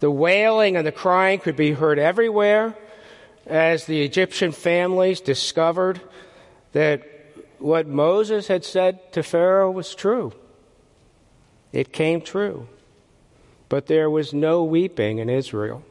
The 0.00 0.10
wailing 0.10 0.76
and 0.76 0.86
the 0.86 0.92
crying 0.92 1.40
could 1.40 1.56
be 1.56 1.72
heard 1.72 1.98
everywhere 1.98 2.76
as 3.46 3.86
the 3.86 4.02
Egyptian 4.02 4.52
families 4.52 5.20
discovered 5.20 6.00
that 6.72 7.02
what 7.58 7.86
Moses 7.86 8.48
had 8.48 8.64
said 8.64 9.12
to 9.12 9.22
Pharaoh 9.22 9.70
was 9.70 9.94
true. 9.94 10.32
It 11.72 11.92
came 11.92 12.20
true. 12.20 12.68
But 13.68 13.86
there 13.86 14.08
was 14.08 14.32
no 14.32 14.62
weeping 14.62 15.18
in 15.18 15.28
Israel. 15.28 15.82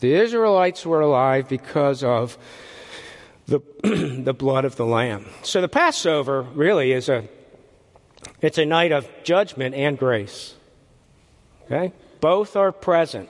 The 0.00 0.14
Israelites 0.14 0.84
were 0.84 1.00
alive 1.00 1.48
because 1.48 2.02
of 2.02 2.36
the, 3.46 3.60
the 3.82 4.34
blood 4.34 4.64
of 4.64 4.76
the 4.76 4.86
Lamb. 4.86 5.26
So 5.42 5.60
the 5.60 5.68
Passover 5.68 6.42
really 6.42 6.92
is 6.92 7.08
a 7.08 7.28
it's 8.40 8.58
a 8.58 8.64
night 8.64 8.92
of 8.92 9.08
judgment 9.22 9.74
and 9.74 9.98
grace. 9.98 10.54
Okay? 11.64 11.92
Both 12.20 12.56
are 12.56 12.72
present 12.72 13.28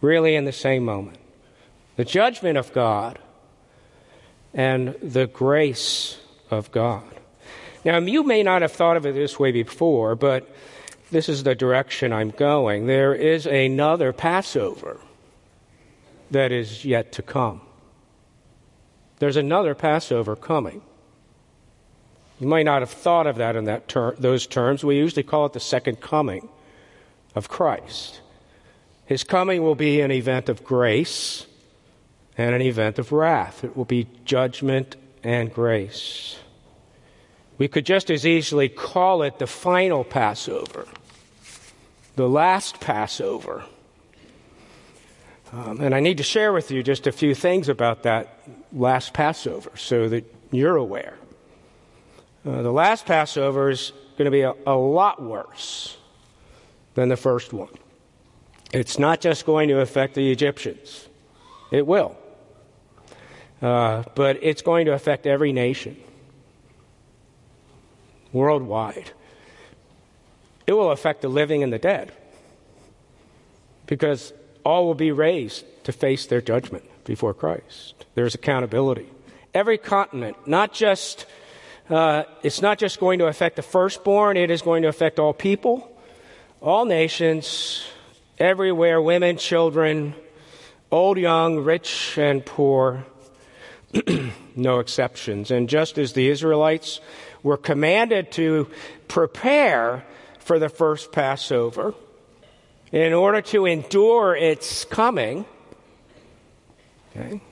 really 0.00 0.34
in 0.34 0.44
the 0.44 0.52
same 0.52 0.84
moment. 0.84 1.18
The 1.96 2.04
judgment 2.04 2.58
of 2.58 2.72
God 2.72 3.18
and 4.54 4.94
the 5.02 5.26
grace 5.26 6.18
of 6.50 6.70
God. 6.72 7.04
Now, 7.84 7.98
you 7.98 8.22
may 8.22 8.42
not 8.42 8.62
have 8.62 8.72
thought 8.72 8.96
of 8.96 9.06
it 9.06 9.14
this 9.14 9.38
way 9.38 9.52
before, 9.52 10.16
but 10.16 10.48
this 11.10 11.28
is 11.28 11.42
the 11.42 11.54
direction 11.54 12.12
I'm 12.12 12.30
going. 12.30 12.86
There 12.86 13.14
is 13.14 13.46
another 13.46 14.12
Passover 14.12 15.00
that 16.30 16.52
is 16.52 16.84
yet 16.84 17.12
to 17.12 17.22
come. 17.22 17.60
There's 19.18 19.36
another 19.36 19.74
Passover 19.74 20.36
coming. 20.36 20.82
You 22.40 22.46
might 22.46 22.64
not 22.64 22.82
have 22.82 22.90
thought 22.90 23.26
of 23.26 23.36
that 23.36 23.56
in 23.56 23.64
that 23.64 23.88
ter- 23.88 24.14
those 24.16 24.46
terms. 24.46 24.84
We 24.84 24.96
usually 24.96 25.24
call 25.24 25.46
it 25.46 25.54
the 25.54 25.60
second 25.60 26.00
coming 26.00 26.48
of 27.34 27.48
Christ. 27.48 28.20
His 29.06 29.24
coming 29.24 29.62
will 29.62 29.74
be 29.74 30.00
an 30.00 30.12
event 30.12 30.48
of 30.48 30.62
grace 30.62 31.46
and 32.36 32.54
an 32.54 32.62
event 32.62 32.98
of 32.98 33.10
wrath. 33.10 33.64
It 33.64 33.76
will 33.76 33.86
be 33.86 34.06
judgment 34.24 34.96
and 35.24 35.52
grace. 35.52 36.38
We 37.58 37.66
could 37.66 37.84
just 37.84 38.10
as 38.10 38.24
easily 38.24 38.68
call 38.68 39.22
it 39.22 39.40
the 39.40 39.46
final 39.48 40.04
Passover, 40.04 40.86
the 42.18 42.28
last 42.28 42.80
Passover. 42.80 43.64
Um, 45.52 45.80
and 45.80 45.94
I 45.94 46.00
need 46.00 46.16
to 46.16 46.24
share 46.24 46.52
with 46.52 46.72
you 46.72 46.82
just 46.82 47.06
a 47.06 47.12
few 47.12 47.32
things 47.32 47.68
about 47.68 48.02
that 48.02 48.40
last 48.72 49.14
Passover 49.14 49.70
so 49.76 50.08
that 50.08 50.24
you're 50.50 50.74
aware. 50.74 51.16
Uh, 52.44 52.62
the 52.62 52.72
last 52.72 53.06
Passover 53.06 53.70
is 53.70 53.92
going 54.16 54.24
to 54.24 54.32
be 54.32 54.40
a, 54.40 54.52
a 54.66 54.74
lot 54.74 55.22
worse 55.22 55.96
than 56.94 57.08
the 57.08 57.16
first 57.16 57.52
one. 57.52 57.70
It's 58.72 58.98
not 58.98 59.20
just 59.20 59.46
going 59.46 59.68
to 59.68 59.80
affect 59.80 60.14
the 60.14 60.32
Egyptians, 60.32 61.08
it 61.70 61.86
will. 61.86 62.16
Uh, 63.62 64.02
but 64.16 64.40
it's 64.42 64.62
going 64.62 64.86
to 64.86 64.92
affect 64.92 65.24
every 65.24 65.52
nation 65.52 65.96
worldwide. 68.32 69.12
It 70.68 70.74
will 70.74 70.90
affect 70.90 71.22
the 71.22 71.28
living 71.28 71.62
and 71.62 71.72
the 71.72 71.78
dead 71.78 72.12
because 73.86 74.34
all 74.64 74.84
will 74.84 74.94
be 74.94 75.12
raised 75.12 75.64
to 75.84 75.92
face 75.92 76.26
their 76.26 76.42
judgment 76.42 76.84
before 77.06 77.32
Christ. 77.32 78.04
There's 78.14 78.34
accountability. 78.34 79.08
Every 79.54 79.78
continent, 79.78 80.36
not 80.46 80.74
just, 80.74 81.24
uh, 81.88 82.24
it's 82.42 82.60
not 82.60 82.76
just 82.76 83.00
going 83.00 83.18
to 83.20 83.28
affect 83.28 83.56
the 83.56 83.62
firstborn, 83.62 84.36
it 84.36 84.50
is 84.50 84.60
going 84.60 84.82
to 84.82 84.88
affect 84.88 85.18
all 85.18 85.32
people, 85.32 85.90
all 86.60 86.84
nations, 86.84 87.86
everywhere, 88.38 89.00
women, 89.00 89.38
children, 89.38 90.14
old, 90.92 91.16
young, 91.16 91.60
rich, 91.60 92.18
and 92.18 92.44
poor, 92.44 93.06
no 94.54 94.80
exceptions. 94.80 95.50
And 95.50 95.66
just 95.66 95.96
as 95.96 96.12
the 96.12 96.28
Israelites 96.28 97.00
were 97.42 97.56
commanded 97.56 98.30
to 98.32 98.68
prepare 99.08 100.04
for 100.48 100.58
the 100.58 100.70
first 100.70 101.12
Passover, 101.12 101.92
in 102.90 103.12
order 103.12 103.42
to 103.42 103.66
endure 103.66 104.34
its 104.34 104.86
coming, 104.86 105.44
okay, 107.14 107.42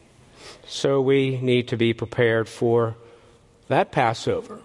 so 0.67 1.03
we 1.03 1.39
need 1.43 1.69
to 1.69 1.77
be 1.77 1.93
prepared 1.93 2.49
for 2.49 2.97
that 3.69 3.93
Passover 3.93 4.61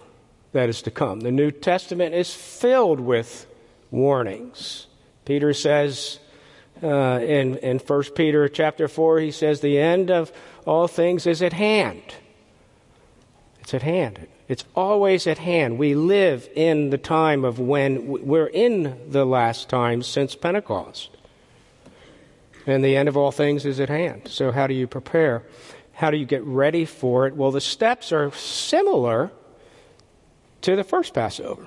that 0.52 0.70
is 0.70 0.80
to 0.80 0.90
come. 0.90 1.20
The 1.20 1.30
New 1.30 1.50
Testament 1.50 2.14
is 2.14 2.32
filled 2.32 3.00
with 3.00 3.46
warnings. 3.90 4.86
Peter 5.26 5.52
says 5.52 6.18
uh, 6.82 7.20
in, 7.20 7.58
in 7.58 7.80
1 7.80 8.02
Peter 8.16 8.48
chapter 8.48 8.88
4, 8.88 9.20
he 9.20 9.30
says, 9.30 9.60
The 9.60 9.78
end 9.78 10.10
of 10.10 10.32
all 10.64 10.88
things 10.88 11.26
is 11.26 11.42
at 11.42 11.52
hand. 11.52 12.14
It's 13.62 13.74
at 13.74 13.82
hand. 13.82 14.26
It's 14.48 14.64
always 14.74 15.26
at 15.28 15.38
hand. 15.38 15.78
We 15.78 15.94
live 15.94 16.48
in 16.54 16.90
the 16.90 16.98
time 16.98 17.44
of 17.44 17.60
when 17.60 18.26
we're 18.26 18.48
in 18.48 18.98
the 19.08 19.24
last 19.24 19.68
times 19.68 20.06
since 20.08 20.34
Pentecost. 20.34 21.10
And 22.66 22.84
the 22.84 22.96
end 22.96 23.08
of 23.08 23.16
all 23.16 23.30
things 23.30 23.64
is 23.64 23.78
at 23.78 23.88
hand. 23.88 24.26
So, 24.26 24.50
how 24.50 24.66
do 24.66 24.74
you 24.74 24.88
prepare? 24.88 25.44
How 25.92 26.10
do 26.10 26.16
you 26.16 26.26
get 26.26 26.42
ready 26.42 26.84
for 26.84 27.28
it? 27.28 27.36
Well, 27.36 27.52
the 27.52 27.60
steps 27.60 28.12
are 28.12 28.32
similar 28.32 29.30
to 30.62 30.74
the 30.74 30.84
first 30.84 31.14
Passover. 31.14 31.66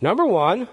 Number 0.00 0.24
one, 0.24 0.68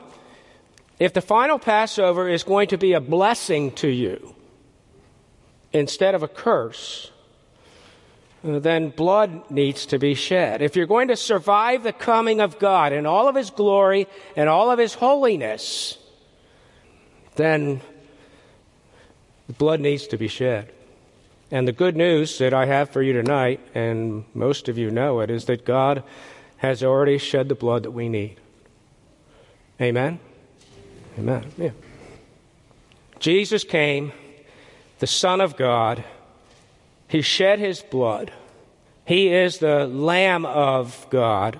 if 1.00 1.14
the 1.14 1.22
final 1.22 1.58
Passover 1.58 2.30
is 2.30 2.44
going 2.44 2.68
to 2.70 2.78
be 2.78 2.94
a 2.94 3.02
blessing 3.02 3.72
to 3.74 3.88
you 3.88 4.36
instead 5.74 6.14
of 6.14 6.22
a 6.22 6.28
curse, 6.28 7.12
then 8.44 8.90
blood 8.90 9.52
needs 9.52 9.86
to 9.88 10.00
be 10.00 10.14
shed. 10.14 10.62
If 10.62 10.76
you're 10.76 10.86
going 10.86 11.10
to 11.10 11.16
survive 11.16 11.84
the 11.84 11.94
coming 11.94 12.40
of 12.40 12.60
God 12.60 12.94
in 12.94 13.06
all 13.06 13.28
of 13.28 13.36
His 13.36 13.50
glory 13.50 14.08
and 14.36 14.48
all 14.48 14.72
of 14.72 14.80
His 14.80 14.94
holiness, 14.94 15.98
then 17.36 17.82
blood 19.58 19.80
needs 19.80 20.08
to 20.08 20.18
be 20.18 20.28
shed. 20.28 20.72
And 21.52 21.68
the 21.68 21.74
good 21.74 21.98
news 21.98 22.38
that 22.38 22.54
I 22.54 22.66
have 22.66 22.92
for 22.92 23.02
you 23.02 23.14
tonight, 23.14 23.60
and 23.74 24.24
most 24.34 24.70
of 24.70 24.78
you 24.78 24.92
know 24.92 25.20
it, 25.20 25.30
is 25.32 25.46
that 25.46 25.66
God 25.66 26.04
has 26.58 26.84
already 26.84 27.18
shed 27.18 27.50
the 27.50 27.56
blood 27.56 27.84
that 27.84 27.92
we 27.92 28.08
need. 28.08 28.38
Amen? 29.82 30.20
Amen. 31.18 31.52
Yeah. 31.58 31.72
Jesus 33.20 33.64
came, 33.64 34.12
the 35.00 35.08
Son 35.08 35.42
of 35.42 35.58
God 35.58 36.04
he 37.10 37.22
shed 37.22 37.60
his 37.60 37.82
blood. 37.82 38.32
He 39.04 39.34
is 39.34 39.58
the 39.58 39.88
Lamb 39.88 40.46
of 40.46 41.08
God. 41.10 41.60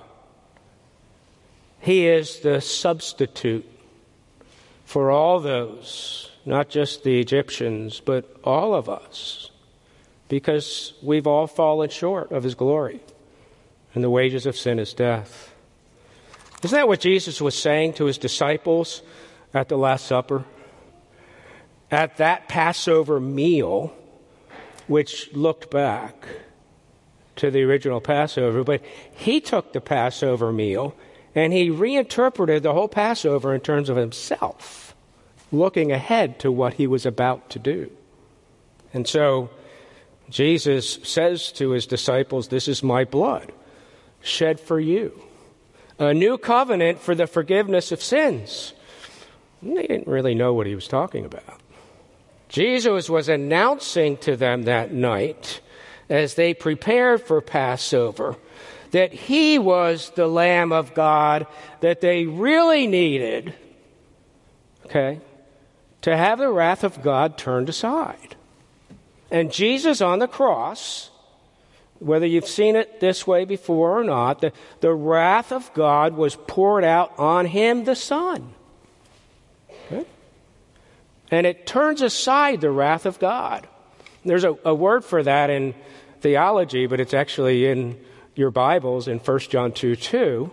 He 1.80 2.06
is 2.06 2.40
the 2.40 2.60
substitute 2.60 3.66
for 4.84 5.10
all 5.10 5.40
those, 5.40 6.30
not 6.46 6.68
just 6.68 7.02
the 7.02 7.20
Egyptians, 7.20 8.00
but 8.00 8.36
all 8.44 8.74
of 8.74 8.88
us, 8.88 9.50
because 10.28 10.94
we've 11.02 11.26
all 11.26 11.46
fallen 11.46 11.90
short 11.90 12.30
of 12.30 12.44
his 12.44 12.54
glory, 12.54 13.00
and 13.94 14.04
the 14.04 14.10
wages 14.10 14.46
of 14.46 14.56
sin 14.56 14.78
is 14.78 14.94
death. 14.94 15.52
Isn't 16.62 16.76
that 16.76 16.88
what 16.88 17.00
Jesus 17.00 17.40
was 17.40 17.58
saying 17.58 17.94
to 17.94 18.04
his 18.04 18.18
disciples 18.18 19.02
at 19.52 19.68
the 19.68 19.78
Last 19.78 20.06
Supper? 20.06 20.44
At 21.90 22.18
that 22.18 22.46
Passover 22.46 23.18
meal, 23.18 23.92
which 24.90 25.32
looked 25.32 25.70
back 25.70 26.26
to 27.36 27.48
the 27.48 27.62
original 27.62 28.00
Passover, 28.00 28.64
but 28.64 28.82
he 29.12 29.40
took 29.40 29.72
the 29.72 29.80
Passover 29.80 30.52
meal 30.52 30.96
and 31.32 31.52
he 31.52 31.70
reinterpreted 31.70 32.64
the 32.64 32.74
whole 32.74 32.88
Passover 32.88 33.54
in 33.54 33.60
terms 33.60 33.88
of 33.88 33.96
himself, 33.96 34.96
looking 35.52 35.92
ahead 35.92 36.40
to 36.40 36.50
what 36.50 36.74
he 36.74 36.88
was 36.88 37.06
about 37.06 37.50
to 37.50 37.60
do. 37.60 37.88
And 38.92 39.06
so 39.06 39.48
Jesus 40.28 40.98
says 41.04 41.52
to 41.52 41.70
his 41.70 41.86
disciples, 41.86 42.48
This 42.48 42.66
is 42.66 42.82
my 42.82 43.04
blood, 43.04 43.52
shed 44.20 44.58
for 44.58 44.80
you. 44.80 45.22
A 46.00 46.12
new 46.12 46.36
covenant 46.36 46.98
for 46.98 47.14
the 47.14 47.28
forgiveness 47.28 47.92
of 47.92 48.02
sins. 48.02 48.72
They 49.62 49.86
didn't 49.86 50.08
really 50.08 50.34
know 50.34 50.52
what 50.52 50.66
he 50.66 50.74
was 50.74 50.88
talking 50.88 51.24
about. 51.24 51.60
Jesus 52.50 53.08
was 53.08 53.28
announcing 53.28 54.16
to 54.18 54.36
them 54.36 54.64
that 54.64 54.92
night, 54.92 55.60
as 56.08 56.34
they 56.34 56.52
prepared 56.52 57.22
for 57.22 57.40
Passover, 57.40 58.36
that 58.90 59.12
he 59.12 59.56
was 59.56 60.10
the 60.16 60.26
Lamb 60.26 60.72
of 60.72 60.92
God 60.92 61.46
that 61.80 62.00
they 62.00 62.26
really 62.26 62.88
needed, 62.88 63.54
okay, 64.86 65.20
to 66.02 66.16
have 66.16 66.40
the 66.40 66.48
wrath 66.48 66.82
of 66.82 67.02
God 67.02 67.38
turned 67.38 67.68
aside. 67.68 68.34
And 69.30 69.52
Jesus 69.52 70.00
on 70.00 70.18
the 70.18 70.26
cross, 70.26 71.10
whether 72.00 72.26
you've 72.26 72.48
seen 72.48 72.74
it 72.74 72.98
this 72.98 73.28
way 73.28 73.44
before 73.44 74.00
or 74.00 74.02
not, 74.02 74.40
the, 74.40 74.52
the 74.80 74.92
wrath 74.92 75.52
of 75.52 75.72
God 75.72 76.16
was 76.16 76.34
poured 76.34 76.82
out 76.82 77.16
on 77.16 77.46
him, 77.46 77.84
the 77.84 77.94
Son. 77.94 78.54
And 81.30 81.46
it 81.46 81.66
turns 81.66 82.02
aside 82.02 82.60
the 82.60 82.70
wrath 82.70 83.06
of 83.06 83.18
God. 83.18 83.66
There's 84.24 84.44
a, 84.44 84.56
a 84.64 84.74
word 84.74 85.04
for 85.04 85.22
that 85.22 85.50
in 85.50 85.74
theology, 86.20 86.86
but 86.86 87.00
it's 87.00 87.14
actually 87.14 87.66
in 87.66 87.98
your 88.34 88.50
Bibles 88.50 89.08
in 89.08 89.18
1 89.18 89.38
John 89.40 89.72
2 89.72 89.96
2, 89.96 90.50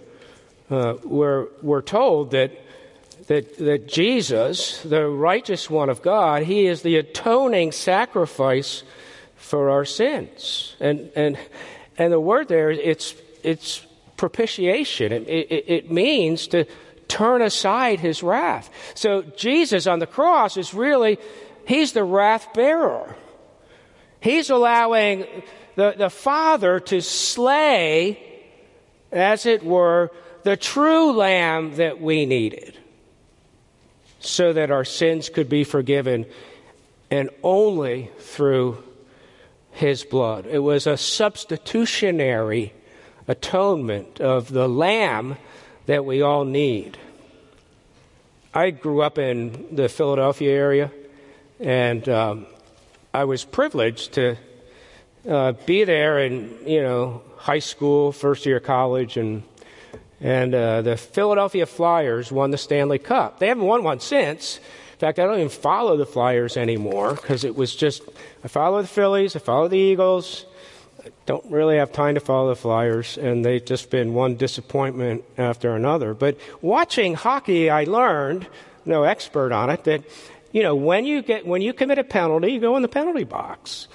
uh, 0.69 0.93
where 0.93 1.47
we're 1.61 1.81
told 1.81 2.31
that, 2.31 2.51
that, 3.27 3.57
that 3.57 3.87
Jesus, 3.87 4.81
the 4.83 5.07
righteous 5.07 5.69
one 5.69 5.89
of 5.89 6.01
God, 6.01 6.43
he 6.43 6.67
is 6.67 6.81
the 6.81 6.97
atoning 6.97 7.71
sacrifice 7.71 8.83
for 9.35 9.69
our 9.69 9.85
sins. 9.85 10.75
And, 10.79 11.11
and, 11.15 11.37
and 11.97 12.13
the 12.13 12.19
word 12.19 12.47
there, 12.47 12.69
it's, 12.71 13.15
it's 13.43 13.85
propitiation. 14.17 15.11
It, 15.11 15.27
it, 15.27 15.65
it 15.67 15.91
means 15.91 16.47
to 16.47 16.65
turn 17.07 17.41
aside 17.41 17.99
his 17.99 18.23
wrath. 18.23 18.69
So 18.93 19.21
Jesus 19.21 19.87
on 19.87 19.99
the 19.99 20.07
cross 20.07 20.57
is 20.57 20.73
really, 20.73 21.17
he's 21.65 21.93
the 21.93 22.03
wrath 22.03 22.53
bearer. 22.53 23.15
He's 24.19 24.49
allowing 24.49 25.25
the, 25.75 25.95
the 25.97 26.09
Father 26.09 26.79
to 26.81 27.01
slay, 27.01 28.19
as 29.11 29.45
it 29.45 29.63
were, 29.63 30.11
the 30.43 30.57
true 30.57 31.11
lamb 31.11 31.75
that 31.75 32.01
we 32.01 32.25
needed 32.25 32.77
so 34.19 34.53
that 34.53 34.71
our 34.71 34.85
sins 34.85 35.29
could 35.29 35.49
be 35.49 35.63
forgiven 35.63 36.25
and 37.09 37.29
only 37.43 38.09
through 38.19 38.83
his 39.71 40.03
blood. 40.03 40.45
It 40.45 40.59
was 40.59 40.87
a 40.87 40.97
substitutionary 40.97 42.73
atonement 43.27 44.19
of 44.19 44.51
the 44.51 44.67
lamb 44.67 45.37
that 45.87 46.05
we 46.05 46.21
all 46.21 46.45
need. 46.45 46.97
I 48.53 48.69
grew 48.69 49.01
up 49.01 49.17
in 49.17 49.75
the 49.75 49.89
Philadelphia 49.89 50.51
area, 50.51 50.91
and 51.59 52.07
um, 52.07 52.45
I 53.13 53.23
was 53.23 53.43
privileged 53.43 54.13
to 54.13 54.37
uh, 55.27 55.53
be 55.65 55.83
there 55.83 56.19
in 56.19 56.57
you 56.65 56.81
know 56.81 57.23
high 57.37 57.59
school, 57.59 58.11
first 58.11 58.45
year 58.45 58.59
college, 58.59 59.17
and 59.17 59.43
and 60.19 60.53
uh, 60.53 60.81
the 60.81 60.97
Philadelphia 60.97 61.65
Flyers 61.65 62.31
won 62.31 62.51
the 62.51 62.57
Stanley 62.57 62.99
Cup. 62.99 63.39
They 63.39 63.47
haven't 63.47 63.65
won 63.65 63.83
one 63.83 63.99
since. 63.99 64.57
In 64.57 64.99
fact, 64.99 65.19
I 65.19 65.25
don't 65.25 65.35
even 65.35 65.49
follow 65.49 65.95
the 65.95 66.07
Flyers 66.07 66.57
anymore 66.57 67.13
because 67.13 67.43
it 67.43 67.55
was 67.55 67.75
just 67.75 68.01
I 68.43 68.47
follow 68.47 68.81
the 68.81 68.87
Phillies, 68.87 69.35
I 69.35 69.39
follow 69.39 69.67
the 69.67 69.77
Eagles. 69.77 70.45
Don't 71.25 71.45
really 71.51 71.77
have 71.77 71.91
time 71.91 72.15
to 72.15 72.21
follow 72.21 72.49
the 72.49 72.55
Flyers, 72.55 73.17
and 73.17 73.43
they've 73.43 73.63
just 73.63 73.89
been 73.89 74.13
one 74.13 74.35
disappointment 74.35 75.23
after 75.37 75.75
another. 75.75 76.13
But 76.13 76.37
watching 76.61 77.15
hockey, 77.15 77.69
I 77.69 77.83
learned, 77.83 78.47
no 78.85 79.03
expert 79.03 79.51
on 79.51 79.69
it, 79.69 79.83
that 79.85 80.03
you 80.51 80.63
know 80.63 80.75
when 80.75 81.05
you 81.05 81.21
get 81.21 81.45
when 81.45 81.61
you 81.61 81.73
commit 81.73 81.97
a 81.97 82.03
penalty, 82.03 82.51
you 82.53 82.59
go 82.59 82.75
in 82.75 82.81
the 82.81 82.87
penalty 82.87 83.23
box. 83.23 83.87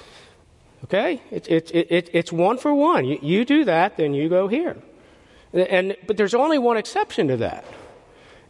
Okay? 0.85 1.23
It, 1.31 1.49
it, 1.49 1.71
it, 1.73 2.11
it's 2.13 2.33
one 2.33 2.59
for 2.59 2.75
one. 2.75 3.05
You, 3.05 3.19
you 3.23 3.45
do 3.45 3.65
that, 3.65 3.97
then 3.97 4.15
you 4.15 4.29
go 4.29 4.49
here. 4.49 4.77
And, 5.53 5.97
but 6.07 6.17
there's 6.17 6.35
only 6.35 6.59
one 6.59 6.77
exception 6.77 7.29
to 7.29 7.37
that. 7.39 7.65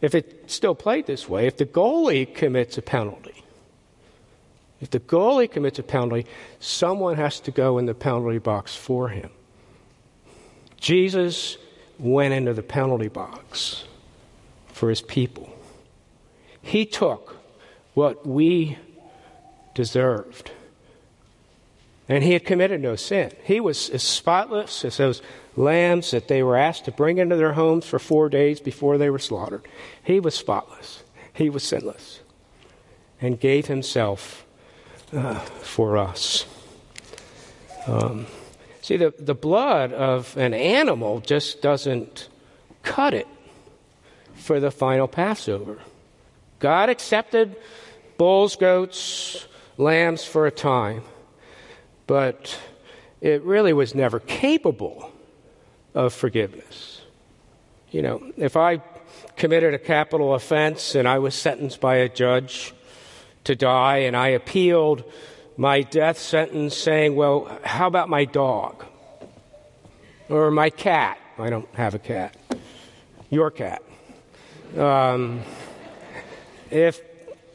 If 0.01 0.15
it's 0.15 0.53
still 0.53 0.75
played 0.75 1.05
this 1.05 1.29
way, 1.29 1.47
if 1.47 1.57
the 1.57 1.65
goalie 1.65 2.33
commits 2.33 2.77
a 2.77 2.81
penalty, 2.81 3.32
if 4.83 4.89
the 4.89 4.99
goalie 4.99 5.49
commits 5.49 5.79
a 5.79 5.83
penalty, 5.83 6.25
someone 6.59 7.15
has 7.15 7.39
to 7.39 7.51
go 7.51 7.77
in 7.77 7.85
the 7.85 7.93
penalty 7.93 8.37
box 8.37 8.75
for 8.75 9.07
him. 9.07 9.29
Jesus 10.75 11.57
went 11.97 12.33
into 12.33 12.53
the 12.53 12.63
penalty 12.63 13.07
box 13.07 13.85
for 14.67 14.89
his 14.89 15.01
people. 15.01 15.49
He 16.61 16.85
took 16.85 17.37
what 17.93 18.27
we 18.27 18.77
deserved. 19.73 20.51
And 22.09 22.21
he 22.21 22.33
had 22.33 22.43
committed 22.43 22.81
no 22.81 22.97
sin. 22.97 23.31
He 23.45 23.61
was 23.61 23.89
as 23.89 24.03
spotless 24.03 24.83
as 24.83 24.97
those 24.97 25.21
lambs 25.55 26.11
that 26.11 26.27
they 26.27 26.43
were 26.43 26.57
asked 26.57 26.83
to 26.85 26.91
bring 26.91 27.19
into 27.19 27.37
their 27.37 27.53
homes 27.53 27.85
for 27.85 27.99
four 27.99 28.27
days 28.27 28.59
before 28.59 28.97
they 28.97 29.09
were 29.09 29.17
slaughtered. 29.17 29.65
He 30.03 30.19
was 30.19 30.35
spotless. 30.35 31.03
He 31.31 31.49
was 31.49 31.63
sinless. 31.63 32.19
And 33.21 33.39
gave 33.39 33.67
himself 33.67 34.42
uh, 35.13 35.39
for 35.39 35.97
us. 35.97 36.45
Um, 37.87 38.27
see, 38.81 38.97
the, 38.97 39.13
the 39.17 39.35
blood 39.35 39.93
of 39.93 40.35
an 40.37 40.53
animal 40.53 41.19
just 41.19 41.61
doesn't 41.61 42.29
cut 42.81 43.13
it 43.13 43.27
for 44.35 44.59
the 44.59 44.71
final 44.71 45.07
Passover. 45.07 45.79
God 46.59 46.89
accepted 46.89 47.55
bulls, 48.17 48.55
goats, 48.55 49.47
lambs 49.77 50.23
for 50.23 50.47
a 50.47 50.51
time 50.51 51.03
but 52.07 52.59
it 53.21 53.41
really 53.43 53.73
was 53.73 53.95
never 53.95 54.19
capable 54.19 55.11
of 55.93 56.13
forgiveness. 56.13 57.01
You 57.91 58.01
know, 58.01 58.31
if 58.37 58.57
I 58.57 58.81
committed 59.35 59.73
a 59.73 59.79
capital 59.79 60.33
offense 60.33 60.95
and 60.95 61.07
I 61.07 61.19
was 61.19 61.35
sentenced 61.35 61.79
by 61.79 61.97
a 61.97 62.09
judge 62.09 62.73
to 63.45 63.55
die 63.55 63.97
and 63.97 64.15
I 64.15 64.29
appealed 64.29 65.03
my 65.57 65.81
death 65.81 66.17
sentence 66.17 66.75
saying, 66.75 67.15
well, 67.15 67.59
how 67.63 67.87
about 67.87 68.09
my 68.09 68.25
dog? 68.25 68.85
Or 70.29 70.51
my 70.51 70.69
cat? 70.69 71.19
I 71.37 71.49
don't 71.49 71.67
have 71.75 71.93
a 71.95 71.99
cat. 71.99 72.35
Your 73.29 73.51
cat. 73.51 73.83
Um, 74.77 75.41
if 76.71 77.01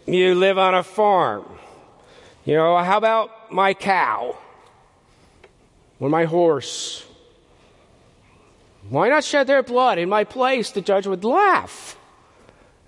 you 0.06 0.34
live 0.34 0.58
on 0.58 0.74
a 0.74 0.82
farm, 0.82 1.44
you 2.44 2.54
know, 2.54 2.78
how 2.78 2.96
about 2.96 3.52
my 3.52 3.74
cow 3.74 4.36
or 5.98 6.08
my 6.08 6.24
horse? 6.24 7.04
Why 8.88 9.08
not 9.08 9.24
shed 9.24 9.46
their 9.46 9.62
blood 9.62 9.98
in 9.98 10.08
my 10.08 10.24
place? 10.24 10.70
The 10.70 10.80
judge 10.80 11.06
would 11.06 11.24
laugh 11.24 11.98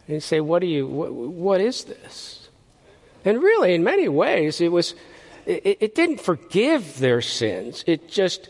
and 0.08 0.22
say, 0.22 0.40
"What 0.40 0.60
do 0.60 0.66
you? 0.66 0.86
what, 0.86 1.12
what 1.12 1.60
is 1.60 1.84
this?" 1.84 2.39
And 3.24 3.42
really, 3.42 3.74
in 3.74 3.85
many 3.85 4.09
ways, 4.09 4.61
it 4.61 4.72
was. 4.72 4.94
It, 5.46 5.78
it 5.80 5.94
didn't 5.94 6.20
forgive 6.20 6.98
their 6.98 7.22
sins. 7.22 7.83
It 7.87 8.09
just 8.09 8.48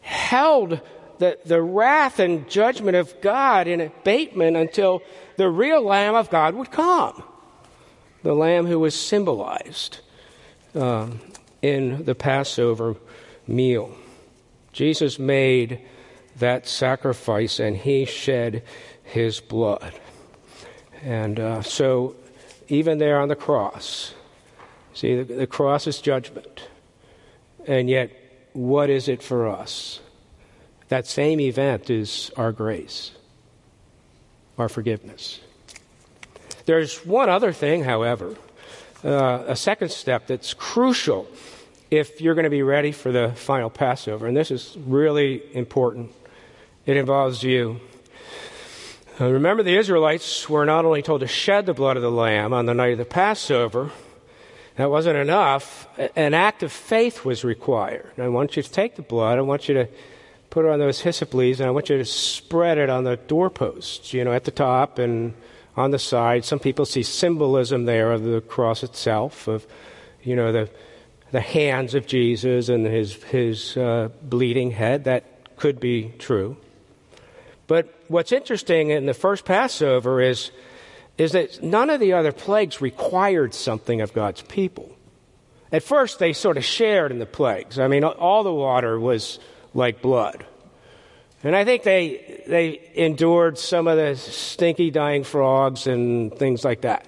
held 0.00 0.80
the, 1.18 1.38
the 1.44 1.60
wrath 1.60 2.18
and 2.18 2.48
judgment 2.48 2.96
of 2.96 3.20
God 3.20 3.66
in 3.66 3.80
abatement 3.80 4.56
until 4.56 5.02
the 5.36 5.48
real 5.48 5.82
Lamb 5.82 6.14
of 6.14 6.30
God 6.30 6.54
would 6.54 6.70
come. 6.70 7.22
The 8.22 8.34
Lamb 8.34 8.66
who 8.66 8.78
was 8.78 8.94
symbolized 8.94 9.98
um, 10.74 11.20
in 11.60 12.04
the 12.04 12.14
Passover 12.14 12.96
meal. 13.46 13.94
Jesus 14.72 15.18
made 15.18 15.80
that 16.38 16.68
sacrifice 16.68 17.58
and 17.58 17.76
he 17.76 18.04
shed 18.04 18.62
his 19.02 19.40
blood. 19.40 19.92
And 21.02 21.38
uh, 21.38 21.62
so, 21.62 22.16
even 22.68 22.98
there 22.98 23.20
on 23.20 23.28
the 23.28 23.36
cross, 23.36 24.14
see, 24.94 25.22
the, 25.22 25.34
the 25.34 25.46
cross 25.46 25.86
is 25.86 26.00
judgment. 26.00 26.68
And 27.66 27.88
yet, 27.90 28.10
what 28.52 28.90
is 28.90 29.08
it 29.08 29.22
for 29.22 29.48
us? 29.48 30.00
That 30.88 31.06
same 31.06 31.40
event 31.40 31.90
is 31.90 32.30
our 32.36 32.52
grace, 32.52 33.12
our 34.56 34.68
forgiveness. 34.68 35.40
There's 36.64 37.04
one 37.04 37.28
other 37.28 37.52
thing, 37.52 37.84
however, 37.84 38.36
uh, 39.04 39.44
a 39.46 39.56
second 39.56 39.90
step 39.90 40.26
that's 40.26 40.54
crucial 40.54 41.28
if 41.90 42.20
you're 42.20 42.34
going 42.34 42.44
to 42.44 42.50
be 42.50 42.62
ready 42.62 42.92
for 42.92 43.12
the 43.12 43.32
final 43.34 43.70
Passover. 43.70 44.26
And 44.26 44.36
this 44.36 44.50
is 44.50 44.76
really 44.86 45.42
important. 45.54 46.12
It 46.86 46.96
involves 46.96 47.42
you. 47.42 47.80
Uh, 49.20 49.32
remember, 49.32 49.64
the 49.64 49.76
Israelites 49.76 50.48
were 50.48 50.64
not 50.64 50.84
only 50.84 51.02
told 51.02 51.22
to 51.22 51.26
shed 51.26 51.66
the 51.66 51.74
blood 51.74 51.96
of 51.96 52.02
the 52.04 52.10
lamb 52.10 52.52
on 52.52 52.66
the 52.66 52.74
night 52.74 52.92
of 52.92 52.98
the 52.98 53.04
Passover, 53.04 53.90
that 54.76 54.90
wasn't 54.90 55.16
enough. 55.16 55.88
An 56.14 56.34
act 56.34 56.62
of 56.62 56.70
faith 56.70 57.24
was 57.24 57.42
required. 57.42 58.12
I 58.16 58.28
want 58.28 58.56
you 58.56 58.62
to 58.62 58.70
take 58.70 58.94
the 58.94 59.02
blood, 59.02 59.38
I 59.38 59.40
want 59.40 59.68
you 59.68 59.74
to 59.74 59.88
put 60.50 60.64
it 60.64 60.70
on 60.70 60.78
those 60.78 61.00
hyssop 61.00 61.34
leaves, 61.34 61.58
and 61.58 61.66
I 61.66 61.72
want 61.72 61.88
you 61.88 61.98
to 61.98 62.04
spread 62.04 62.78
it 62.78 62.88
on 62.88 63.02
the 63.02 63.16
doorposts, 63.16 64.12
you 64.12 64.24
know, 64.24 64.32
at 64.32 64.44
the 64.44 64.52
top 64.52 65.00
and 65.00 65.34
on 65.76 65.90
the 65.90 65.98
side. 65.98 66.44
Some 66.44 66.60
people 66.60 66.84
see 66.84 67.02
symbolism 67.02 67.86
there 67.86 68.12
of 68.12 68.22
the 68.22 68.40
cross 68.40 68.84
itself, 68.84 69.48
of, 69.48 69.66
you 70.22 70.36
know, 70.36 70.52
the, 70.52 70.70
the 71.32 71.40
hands 71.40 71.94
of 71.94 72.06
Jesus 72.06 72.68
and 72.68 72.86
his, 72.86 73.14
his 73.24 73.76
uh, 73.76 74.10
bleeding 74.22 74.70
head. 74.70 75.04
That 75.04 75.56
could 75.56 75.80
be 75.80 76.12
true. 76.18 76.56
But 77.68 77.94
what's 78.08 78.32
interesting 78.32 78.90
in 78.90 79.06
the 79.06 79.14
first 79.14 79.44
Passover 79.44 80.20
is, 80.20 80.50
is 81.18 81.32
that 81.32 81.62
none 81.62 81.90
of 81.90 82.00
the 82.00 82.14
other 82.14 82.32
plagues 82.32 82.80
required 82.80 83.54
something 83.54 84.00
of 84.00 84.12
God's 84.12 84.42
people. 84.42 84.90
At 85.70 85.82
first, 85.82 86.18
they 86.18 86.32
sort 86.32 86.56
of 86.56 86.64
shared 86.64 87.12
in 87.12 87.18
the 87.18 87.26
plagues. 87.26 87.78
I 87.78 87.86
mean, 87.86 88.02
all 88.02 88.42
the 88.42 88.52
water 88.52 88.98
was 88.98 89.38
like 89.74 90.00
blood. 90.00 90.46
And 91.44 91.54
I 91.54 91.64
think 91.64 91.82
they, 91.82 92.42
they 92.46 92.90
endured 92.94 93.58
some 93.58 93.86
of 93.86 93.96
the 93.98 94.16
stinky 94.16 94.90
dying 94.90 95.22
frogs 95.22 95.86
and 95.86 96.34
things 96.36 96.64
like 96.64 96.80
that. 96.80 97.06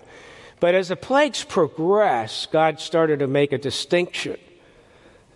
But 0.60 0.74
as 0.74 0.88
the 0.88 0.96
plagues 0.96 1.42
progressed, 1.42 2.52
God 2.52 2.80
started 2.80 3.20
to 3.20 3.26
make 3.26 3.52
a 3.52 3.58
distinction. 3.58 4.36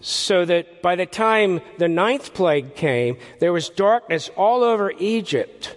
So 0.07 0.45
that 0.45 0.83
by 0.83 0.97
the 0.97 1.07
time 1.07 1.63
the 1.79 1.89
ninth 1.89 2.35
plague 2.35 2.75
came, 2.75 3.17
there 3.41 3.55
was 3.55 3.71
darkness 3.71 4.31
all 4.37 4.63
over 4.63 4.93
Egypt. 4.99 5.77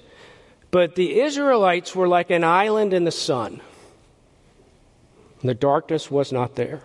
But 0.69 0.95
the 0.95 1.21
Israelites 1.21 1.95
were 1.95 2.09
like 2.09 2.29
an 2.29 2.43
island 2.43 2.93
in 2.93 3.05
the 3.05 3.11
sun. 3.11 3.61
The 5.45 5.53
darkness 5.53 6.11
was 6.11 6.33
not 6.33 6.55
there. 6.55 6.81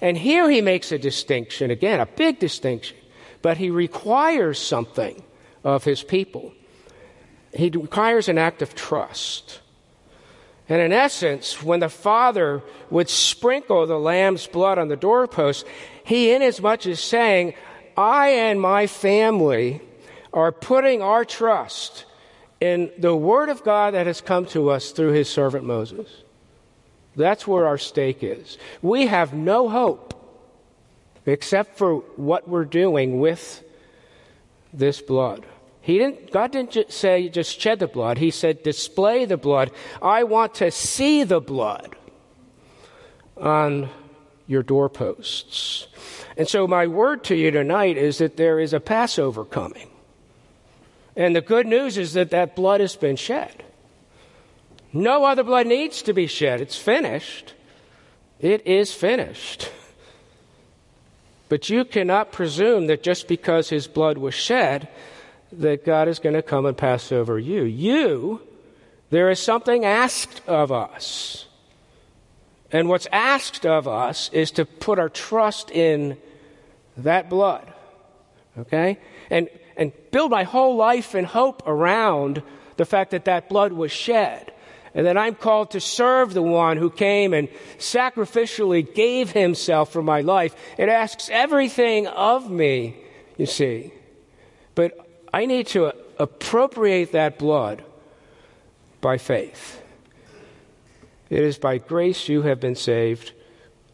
And 0.00 0.16
here 0.16 0.48
he 0.48 0.62
makes 0.62 0.92
a 0.92 0.98
distinction, 0.98 1.70
again, 1.70 2.00
a 2.00 2.06
big 2.06 2.38
distinction, 2.38 2.96
but 3.42 3.58
he 3.58 3.68
requires 3.68 4.58
something 4.58 5.22
of 5.62 5.84
his 5.84 6.02
people. 6.02 6.54
He 7.52 7.68
requires 7.68 8.30
an 8.30 8.38
act 8.38 8.62
of 8.62 8.74
trust. 8.74 9.60
And 10.70 10.80
in 10.80 10.92
essence, 10.92 11.62
when 11.62 11.80
the 11.80 11.88
Father 11.88 12.62
would 12.90 13.08
sprinkle 13.08 13.86
the 13.86 13.98
lamb's 13.98 14.46
blood 14.46 14.78
on 14.78 14.88
the 14.88 14.96
doorpost, 14.96 15.66
he, 16.06 16.32
inasmuch 16.32 16.86
as 16.86 17.00
saying, 17.00 17.54
I 17.96 18.28
and 18.28 18.60
my 18.60 18.86
family 18.86 19.80
are 20.32 20.52
putting 20.52 21.02
our 21.02 21.24
trust 21.24 22.04
in 22.60 22.92
the 22.96 23.16
Word 23.16 23.48
of 23.48 23.64
God 23.64 23.94
that 23.94 24.06
has 24.06 24.20
come 24.20 24.46
to 24.46 24.70
us 24.70 24.92
through 24.92 25.12
his 25.12 25.28
servant 25.28 25.64
Moses. 25.64 26.08
That's 27.16 27.44
where 27.44 27.66
our 27.66 27.76
stake 27.76 28.22
is. 28.22 28.56
We 28.82 29.08
have 29.08 29.34
no 29.34 29.68
hope 29.68 30.14
except 31.26 31.76
for 31.76 31.96
what 32.14 32.48
we're 32.48 32.64
doing 32.64 33.18
with 33.18 33.64
this 34.72 35.02
blood. 35.02 35.44
He 35.80 35.98
didn't, 35.98 36.30
God 36.30 36.52
didn't 36.52 36.70
just 36.70 36.92
say 36.92 37.28
just 37.28 37.60
shed 37.60 37.80
the 37.80 37.88
blood. 37.88 38.18
He 38.18 38.30
said 38.30 38.62
display 38.62 39.24
the 39.24 39.36
blood. 39.36 39.72
I 40.00 40.22
want 40.22 40.54
to 40.56 40.70
see 40.70 41.24
the 41.24 41.40
blood 41.40 41.96
on 43.36 43.90
your 44.46 44.62
doorposts. 44.62 45.86
And 46.36 46.48
so 46.48 46.66
my 46.66 46.86
word 46.86 47.24
to 47.24 47.34
you 47.34 47.50
tonight 47.50 47.96
is 47.96 48.18
that 48.18 48.36
there 48.36 48.60
is 48.60 48.72
a 48.72 48.80
Passover 48.80 49.44
coming. 49.44 49.88
And 51.16 51.34
the 51.34 51.40
good 51.40 51.66
news 51.66 51.96
is 51.96 52.12
that 52.12 52.30
that 52.30 52.54
blood 52.54 52.80
has 52.80 52.94
been 52.94 53.16
shed. 53.16 53.64
No 54.92 55.24
other 55.24 55.42
blood 55.42 55.66
needs 55.66 56.02
to 56.02 56.12
be 56.12 56.26
shed. 56.26 56.60
It's 56.60 56.76
finished. 56.76 57.54
It 58.38 58.66
is 58.66 58.92
finished. 58.92 59.70
But 61.48 61.70
you 61.70 61.84
cannot 61.84 62.32
presume 62.32 62.86
that 62.88 63.02
just 63.02 63.28
because 63.28 63.70
his 63.70 63.86
blood 63.86 64.18
was 64.18 64.34
shed, 64.34 64.88
that 65.52 65.84
God 65.84 66.08
is 66.08 66.18
going 66.18 66.34
to 66.34 66.42
come 66.42 66.66
and 66.66 66.76
pass 66.76 67.12
over 67.12 67.38
you. 67.38 67.62
You, 67.62 68.42
there 69.10 69.30
is 69.30 69.38
something 69.38 69.84
asked 69.84 70.42
of 70.46 70.72
us. 70.72 71.46
And 72.76 72.90
what's 72.90 73.08
asked 73.10 73.64
of 73.64 73.88
us 73.88 74.28
is 74.34 74.50
to 74.50 74.66
put 74.66 74.98
our 74.98 75.08
trust 75.08 75.70
in 75.70 76.18
that 76.98 77.30
blood. 77.30 77.72
Okay? 78.58 78.98
And, 79.30 79.48
and 79.78 79.92
build 80.10 80.30
my 80.30 80.42
whole 80.42 80.76
life 80.76 81.14
and 81.14 81.26
hope 81.26 81.62
around 81.66 82.42
the 82.76 82.84
fact 82.84 83.12
that 83.12 83.24
that 83.24 83.48
blood 83.48 83.72
was 83.72 83.92
shed. 83.92 84.52
And 84.92 85.06
that 85.06 85.16
I'm 85.16 85.36
called 85.36 85.70
to 85.70 85.80
serve 85.80 86.34
the 86.34 86.42
one 86.42 86.76
who 86.76 86.90
came 86.90 87.32
and 87.32 87.48
sacrificially 87.78 88.94
gave 88.94 89.30
himself 89.30 89.90
for 89.90 90.02
my 90.02 90.20
life. 90.20 90.54
It 90.76 90.90
asks 90.90 91.30
everything 91.32 92.06
of 92.06 92.50
me, 92.50 92.94
you 93.38 93.46
see. 93.46 93.90
But 94.74 94.98
I 95.32 95.46
need 95.46 95.68
to 95.68 95.94
appropriate 96.18 97.12
that 97.12 97.38
blood 97.38 97.82
by 99.00 99.16
faith. 99.16 99.80
It 101.30 101.42
is 101.42 101.58
by 101.58 101.78
grace 101.78 102.28
you 102.28 102.42
have 102.42 102.60
been 102.60 102.76
saved 102.76 103.32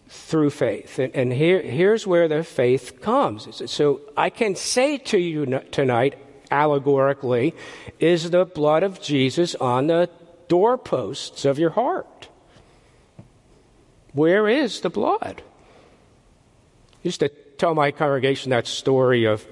through 0.09 0.51
faith. 0.51 0.99
And, 0.99 1.15
and 1.15 1.33
here, 1.33 1.63
here's 1.63 2.07
where 2.07 2.29
the 2.29 2.45
faith 2.45 3.01
comes. 3.01 3.71
So 3.71 4.01
I 4.17 4.31
can 4.31 4.55
say 4.57 4.99
to 4.99 5.19
you 5.19 5.47
tonight, 5.71 6.19
allegorically, 6.51 7.55
is 7.99 8.31
the 8.31 8.45
blood 8.45 8.83
of 8.83 9.01
Jesus 9.01 9.55
on 9.55 9.87
the 9.87 10.11
doorposts 10.49 11.45
of 11.45 11.59
your 11.59 11.71
heart? 11.71 12.29
Where 14.13 14.49
is 14.49 14.81
the 14.81 14.91
blood? 14.91 15.43
I 15.43 16.99
used 17.03 17.21
to 17.21 17.31
tell 17.31 17.75
my 17.75 17.91
congregation 17.91 18.51
that 18.51 18.67
story 18.67 19.25
of 19.25 19.47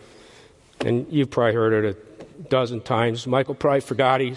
and 0.84 1.06
you've 1.10 1.30
probably 1.30 1.54
heard 1.54 1.84
it 1.84 1.96
a 1.96 2.42
dozen 2.48 2.80
times. 2.80 3.26
Michael 3.26 3.54
probably 3.54 3.80
forgot 3.80 4.20
he 4.20 4.34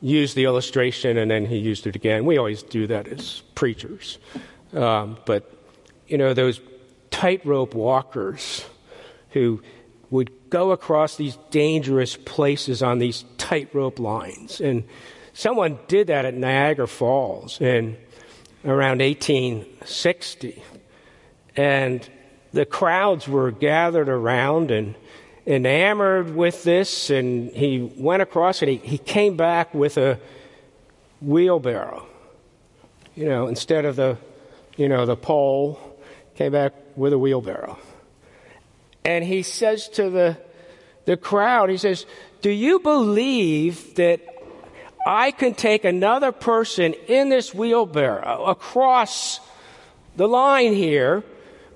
used 0.00 0.36
the 0.36 0.44
illustration 0.44 1.16
and 1.16 1.30
then 1.30 1.46
he 1.46 1.56
used 1.56 1.86
it 1.86 1.96
again. 1.96 2.24
We 2.24 2.38
always 2.38 2.62
do 2.62 2.86
that 2.86 3.08
as 3.08 3.42
preachers. 3.54 4.18
Um, 4.72 5.18
but, 5.24 5.50
you 6.06 6.18
know, 6.18 6.34
those 6.34 6.60
tightrope 7.10 7.74
walkers 7.74 8.64
who 9.30 9.62
would 10.10 10.30
go 10.50 10.70
across 10.70 11.16
these 11.16 11.36
dangerous 11.50 12.16
places 12.16 12.82
on 12.82 12.98
these 12.98 13.24
tightrope 13.38 13.98
lines. 13.98 14.60
And 14.60 14.84
someone 15.32 15.78
did 15.88 16.08
that 16.08 16.24
at 16.24 16.34
Niagara 16.34 16.86
Falls 16.86 17.60
in 17.60 17.96
around 18.64 19.00
1860. 19.00 20.62
And 21.56 22.08
the 22.52 22.66
crowds 22.66 23.26
were 23.26 23.50
gathered 23.50 24.08
around 24.08 24.70
and 24.70 24.94
enamored 25.46 26.34
with 26.34 26.64
this, 26.64 27.10
and 27.10 27.50
he 27.50 27.92
went 27.96 28.22
across 28.22 28.62
and 28.62 28.70
he, 28.70 28.76
he 28.78 28.98
came 28.98 29.36
back 29.36 29.72
with 29.74 29.96
a 29.96 30.18
wheelbarrow. 31.20 32.06
You 33.14 33.26
know, 33.28 33.46
instead 33.46 33.84
of 33.84 33.96
the, 33.96 34.18
you 34.76 34.88
know, 34.88 35.06
the 35.06 35.16
pole, 35.16 35.78
came 36.34 36.52
back 36.52 36.74
with 36.96 37.12
a 37.12 37.18
wheelbarrow. 37.18 37.78
And 39.04 39.24
he 39.24 39.42
says 39.42 39.88
to 39.90 40.10
the, 40.10 40.36
the 41.04 41.16
crowd, 41.16 41.70
he 41.70 41.76
says, 41.76 42.04
Do 42.42 42.50
you 42.50 42.80
believe 42.80 43.94
that 43.94 44.20
I 45.06 45.30
can 45.30 45.54
take 45.54 45.84
another 45.84 46.32
person 46.32 46.92
in 47.06 47.28
this 47.28 47.54
wheelbarrow 47.54 48.44
across 48.44 49.40
the 50.16 50.26
line 50.26 50.74
here 50.74 51.22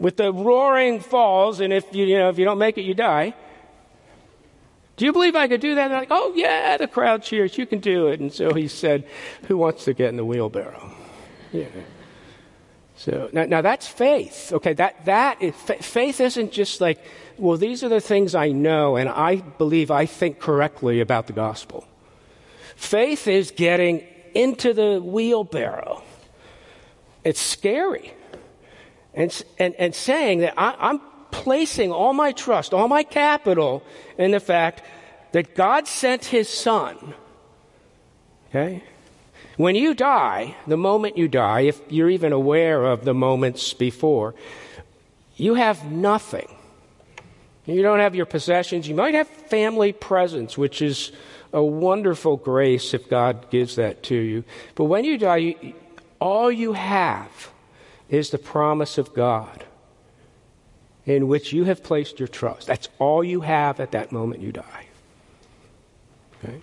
with 0.00 0.16
the 0.16 0.32
roaring 0.32 0.98
falls, 0.98 1.60
and 1.60 1.72
if 1.72 1.94
you, 1.94 2.06
you 2.06 2.18
know, 2.18 2.30
if 2.30 2.38
you 2.38 2.44
don't 2.44 2.58
make 2.58 2.76
it, 2.76 2.82
you 2.82 2.94
die? 2.94 3.34
Do 5.00 5.06
you 5.06 5.14
believe 5.14 5.34
I 5.34 5.48
could 5.48 5.62
do 5.62 5.76
that? 5.76 5.84
And 5.84 5.92
they're 5.92 6.00
like, 6.00 6.08
oh, 6.10 6.34
yeah, 6.36 6.76
the 6.76 6.86
crowd 6.86 7.22
cheers. 7.22 7.56
You 7.56 7.64
can 7.64 7.78
do 7.78 8.08
it. 8.08 8.20
And 8.20 8.30
so 8.30 8.52
he 8.52 8.68
said, 8.68 9.06
who 9.48 9.56
wants 9.56 9.86
to 9.86 9.94
get 9.94 10.10
in 10.10 10.18
the 10.18 10.26
wheelbarrow? 10.26 10.92
Yeah. 11.52 11.68
So 12.96 13.30
now, 13.32 13.46
now 13.46 13.62
that's 13.62 13.86
faith. 13.86 14.52
Okay, 14.52 14.74
that, 14.74 15.06
that 15.06 15.40
is, 15.40 15.54
faith 15.54 16.20
isn't 16.20 16.52
just 16.52 16.82
like, 16.82 17.02
well, 17.38 17.56
these 17.56 17.82
are 17.82 17.88
the 17.88 18.02
things 18.02 18.34
I 18.34 18.50
know 18.50 18.96
and 18.96 19.08
I 19.08 19.36
believe 19.36 19.90
I 19.90 20.04
think 20.04 20.38
correctly 20.38 21.00
about 21.00 21.28
the 21.28 21.32
gospel. 21.32 21.88
Faith 22.76 23.26
is 23.26 23.52
getting 23.52 24.06
into 24.34 24.74
the 24.74 25.00
wheelbarrow. 25.00 26.02
It's 27.24 27.40
scary. 27.40 28.12
And, 29.14 29.44
and, 29.58 29.74
and 29.76 29.94
saying 29.94 30.40
that 30.40 30.52
I, 30.58 30.76
I'm 30.78 31.00
placing 31.30 31.92
all 31.92 32.12
my 32.12 32.32
trust, 32.32 32.74
all 32.74 32.88
my 32.88 33.02
capital 33.02 33.82
in 34.18 34.30
the 34.30 34.40
fact 34.40 34.82
that 35.32 35.54
God 35.54 35.86
sent 35.86 36.24
his 36.24 36.48
son. 36.48 37.14
Okay? 38.48 38.82
When 39.56 39.74
you 39.74 39.94
die, 39.94 40.56
the 40.66 40.76
moment 40.76 41.18
you 41.18 41.28
die, 41.28 41.62
if 41.62 41.80
you're 41.88 42.10
even 42.10 42.32
aware 42.32 42.84
of 42.84 43.04
the 43.04 43.14
moments 43.14 43.72
before, 43.74 44.34
you 45.36 45.54
have 45.54 45.90
nothing. 45.90 46.48
You 47.66 47.82
don't 47.82 48.00
have 48.00 48.14
your 48.14 48.26
possessions. 48.26 48.88
You 48.88 48.94
might 48.94 49.14
have 49.14 49.28
family 49.28 49.92
presence, 49.92 50.56
which 50.58 50.82
is 50.82 51.12
a 51.52 51.62
wonderful 51.62 52.36
grace 52.36 52.94
if 52.94 53.08
God 53.08 53.50
gives 53.50 53.76
that 53.76 54.02
to 54.04 54.14
you. 54.14 54.44
But 54.74 54.84
when 54.84 55.04
you 55.04 55.18
die, 55.18 55.36
you, 55.36 55.74
all 56.20 56.50
you 56.50 56.72
have 56.72 57.50
is 58.08 58.30
the 58.30 58.38
promise 58.38 58.98
of 58.98 59.14
God 59.14 59.64
in 61.10 61.28
which 61.28 61.52
you 61.52 61.64
have 61.64 61.82
placed 61.82 62.18
your 62.18 62.28
trust. 62.28 62.66
That's 62.66 62.88
all 62.98 63.24
you 63.24 63.40
have 63.40 63.80
at 63.80 63.90
that 63.92 64.12
moment 64.12 64.42
you 64.42 64.52
die. 64.52 64.86
Okay? 66.44 66.60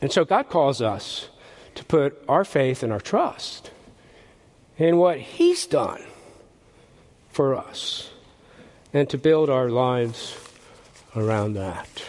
And 0.00 0.12
so 0.12 0.24
God 0.24 0.48
calls 0.48 0.82
us 0.82 1.28
to 1.74 1.84
put 1.84 2.22
our 2.28 2.44
faith 2.44 2.82
and 2.82 2.92
our 2.92 3.00
trust 3.00 3.70
in 4.76 4.96
what 4.96 5.18
He's 5.18 5.66
done 5.66 6.02
for 7.30 7.54
us. 7.54 8.10
and 8.92 9.08
to 9.08 9.18
build 9.18 9.48
our 9.48 9.70
lives 9.70 10.36
around 11.16 11.54
that. 11.54 12.02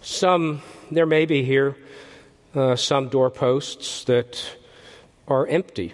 Some, 0.00 0.62
there 0.90 1.06
may 1.06 1.26
be 1.26 1.42
here 1.44 1.76
uh, 2.54 2.76
some 2.76 3.08
doorposts 3.08 4.04
that 4.04 4.56
are 5.28 5.46
empty 5.46 5.92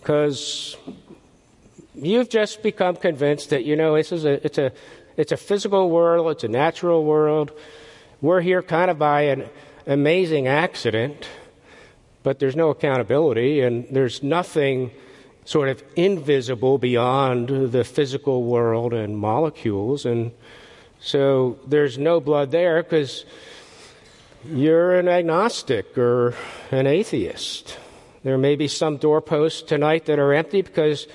because 0.00 0.76
you've 1.94 2.28
just 2.28 2.62
become 2.62 2.96
convinced 2.96 3.50
that 3.50 3.64
you 3.64 3.76
know 3.76 3.96
this 3.96 4.12
is 4.12 4.24
a 4.24 4.44
it's 4.44 4.58
a 4.58 4.72
it's 5.16 5.32
a 5.32 5.36
physical 5.36 5.90
world, 5.90 6.30
it's 6.30 6.44
a 6.44 6.48
natural 6.48 7.04
world. 7.04 7.52
We're 8.20 8.40
here 8.40 8.62
kind 8.62 8.90
of 8.90 8.98
by 8.98 9.22
an 9.22 9.48
amazing 9.86 10.46
accident, 10.46 11.26
but 12.22 12.38
there's 12.38 12.56
no 12.56 12.70
accountability 12.70 13.60
and 13.60 13.86
there's 13.90 14.22
nothing 14.22 14.90
sort 15.44 15.68
of 15.68 15.82
invisible 15.96 16.78
beyond 16.78 17.48
the 17.72 17.84
physical 17.84 18.44
world 18.44 18.92
and 18.94 19.18
molecules 19.18 20.06
and 20.06 20.30
so 21.00 21.58
there's 21.66 21.98
no 21.98 22.20
blood 22.20 22.52
there 22.52 22.80
because 22.80 23.24
you're 24.44 24.94
an 24.94 25.08
agnostic 25.08 25.98
or 25.98 26.34
an 26.70 26.86
atheist. 26.86 27.76
There 28.22 28.38
may 28.38 28.54
be 28.54 28.68
some 28.68 28.98
doorposts 28.98 29.62
tonight 29.62 30.06
that 30.06 30.20
are 30.20 30.32
empty 30.32 30.62
because 30.62 31.08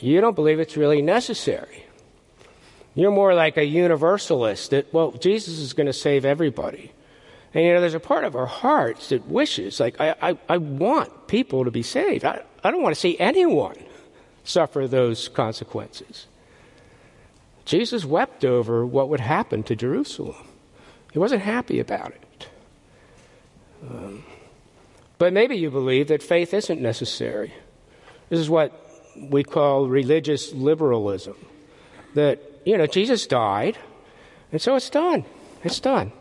you 0.00 0.20
don't 0.20 0.34
believe 0.34 0.60
it's 0.60 0.76
really 0.76 1.02
necessary. 1.02 1.84
You're 2.94 3.10
more 3.10 3.34
like 3.34 3.56
a 3.56 3.64
universalist 3.64 4.70
that, 4.70 4.92
well, 4.92 5.12
Jesus 5.12 5.58
is 5.58 5.72
going 5.72 5.86
to 5.86 5.92
save 5.92 6.24
everybody. 6.24 6.92
And 7.54 7.64
you 7.64 7.72
know, 7.72 7.80
there's 7.80 7.94
a 7.94 8.00
part 8.00 8.24
of 8.24 8.36
our 8.36 8.46
hearts 8.46 9.10
that 9.10 9.26
wishes, 9.28 9.80
like, 9.80 10.00
I, 10.00 10.14
I, 10.20 10.38
I 10.48 10.56
want 10.58 11.28
people 11.28 11.64
to 11.64 11.70
be 11.70 11.82
saved. 11.82 12.24
I, 12.24 12.42
I 12.62 12.70
don't 12.70 12.82
want 12.82 12.94
to 12.94 13.00
see 13.00 13.18
anyone 13.18 13.76
suffer 14.44 14.86
those 14.86 15.28
consequences. 15.28 16.26
Jesus 17.64 18.04
wept 18.04 18.44
over 18.44 18.84
what 18.84 19.08
would 19.10 19.20
happen 19.20 19.62
to 19.64 19.76
Jerusalem. 19.76 20.48
He 21.12 21.18
wasn't 21.18 21.42
happy 21.42 21.80
about 21.80 22.12
it. 22.12 22.48
Um, 23.88 24.24
but 25.18 25.32
maybe 25.32 25.56
you 25.56 25.70
believe 25.70 26.08
that 26.08 26.22
faith 26.22 26.54
isn't 26.54 26.80
necessary. 26.80 27.52
This 28.28 28.40
is 28.40 28.50
what 28.50 28.87
we 29.30 29.42
call 29.42 29.88
religious 29.88 30.52
liberalism. 30.52 31.36
That, 32.14 32.40
you 32.64 32.76
know, 32.78 32.86
Jesus 32.86 33.26
died, 33.26 33.78
and 34.52 34.60
so 34.60 34.76
it's 34.76 34.90
done. 34.90 35.24
It's 35.64 35.80
done. 35.80 36.12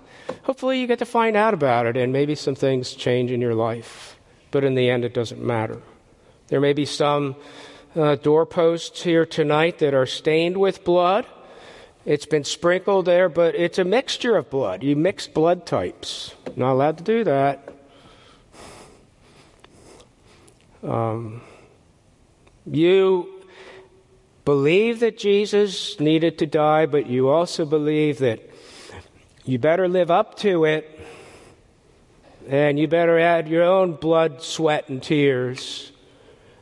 Hopefully, 0.43 0.81
you 0.81 0.87
get 0.87 0.99
to 0.99 1.05
find 1.05 1.35
out 1.35 1.53
about 1.53 1.85
it, 1.85 1.95
and 1.95 2.11
maybe 2.11 2.35
some 2.35 2.55
things 2.55 2.93
change 2.93 3.31
in 3.31 3.41
your 3.41 3.55
life. 3.55 4.17
But 4.51 4.63
in 4.63 4.75
the 4.75 4.89
end, 4.89 5.05
it 5.05 5.13
doesn't 5.13 5.41
matter. 5.41 5.81
There 6.47 6.61
may 6.61 6.73
be 6.73 6.85
some 6.85 7.35
uh, 7.95 8.15
doorposts 8.15 9.03
here 9.03 9.25
tonight 9.25 9.79
that 9.79 9.93
are 9.93 10.05
stained 10.05 10.57
with 10.57 10.83
blood. 10.83 11.25
It's 12.05 12.25
been 12.25 12.45
sprinkled 12.45 13.05
there, 13.05 13.27
but 13.27 13.55
it's 13.55 13.79
a 13.79 13.83
mixture 13.83 14.37
of 14.37 14.49
blood. 14.49 14.83
You 14.83 14.95
mix 14.95 15.27
blood 15.27 15.65
types. 15.65 16.33
Not 16.55 16.73
allowed 16.73 16.97
to 16.99 17.03
do 17.03 17.23
that. 17.25 17.67
Um, 20.83 21.41
you 22.71 23.43
believe 24.45 24.99
that 25.01 25.17
Jesus 25.17 25.99
needed 25.99 26.37
to 26.39 26.45
die, 26.45 26.85
but 26.85 27.07
you 27.07 27.29
also 27.29 27.65
believe 27.65 28.19
that 28.19 28.41
you 29.45 29.59
better 29.59 29.87
live 29.87 30.11
up 30.11 30.37
to 30.39 30.65
it, 30.65 30.99
and 32.47 32.79
you 32.79 32.87
better 32.87 33.17
add 33.19 33.47
your 33.47 33.63
own 33.63 33.93
blood, 33.93 34.41
sweat, 34.41 34.89
and 34.89 35.01
tears. 35.01 35.91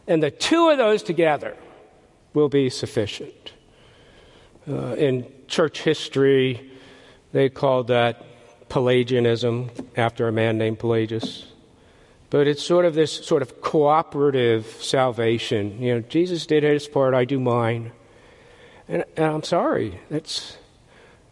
And 0.07 0.21
the 0.21 0.31
two 0.31 0.69
of 0.69 0.77
those 0.77 1.03
together 1.03 1.55
will 2.33 2.49
be 2.49 2.69
sufficient. 2.69 3.53
Uh, 4.67 4.95
in 4.95 5.31
church 5.47 5.81
history, 5.81 6.71
they 7.33 7.49
called 7.49 7.87
that 7.87 8.23
Pelagianism 8.69 9.69
after 9.95 10.27
a 10.27 10.31
man 10.31 10.57
named 10.57 10.79
Pelagius. 10.79 11.45
But 12.35 12.49
it's 12.49 12.61
sort 12.61 12.83
of 12.83 12.95
this 12.95 13.13
sort 13.13 13.41
of 13.41 13.61
cooperative 13.61 14.65
salvation. 14.81 15.81
You 15.81 15.95
know, 15.95 15.99
Jesus 16.01 16.45
did 16.45 16.63
his 16.63 16.85
part, 16.85 17.13
I 17.13 17.23
do 17.23 17.39
mine. 17.39 17.93
And, 18.89 19.05
and 19.15 19.25
I'm 19.25 19.43
sorry, 19.43 20.01
that's, 20.09 20.57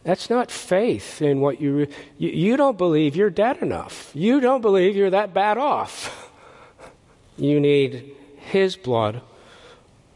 that's 0.06 0.30
not 0.30 0.50
faith 0.50 1.22
in 1.22 1.42
what 1.42 1.60
you, 1.60 1.88
you. 2.18 2.30
You 2.30 2.56
don't 2.56 2.78
believe 2.78 3.18
you're 3.18 3.30
dead 3.30 3.58
enough. 3.58 4.12
You 4.14 4.40
don't 4.40 4.62
believe 4.62 4.96
you're 4.96 5.10
that 5.10 5.34
bad 5.34 5.58
off. 5.58 6.32
You 7.36 7.60
need 7.60 8.16
his 8.38 8.78
blood 8.78 9.22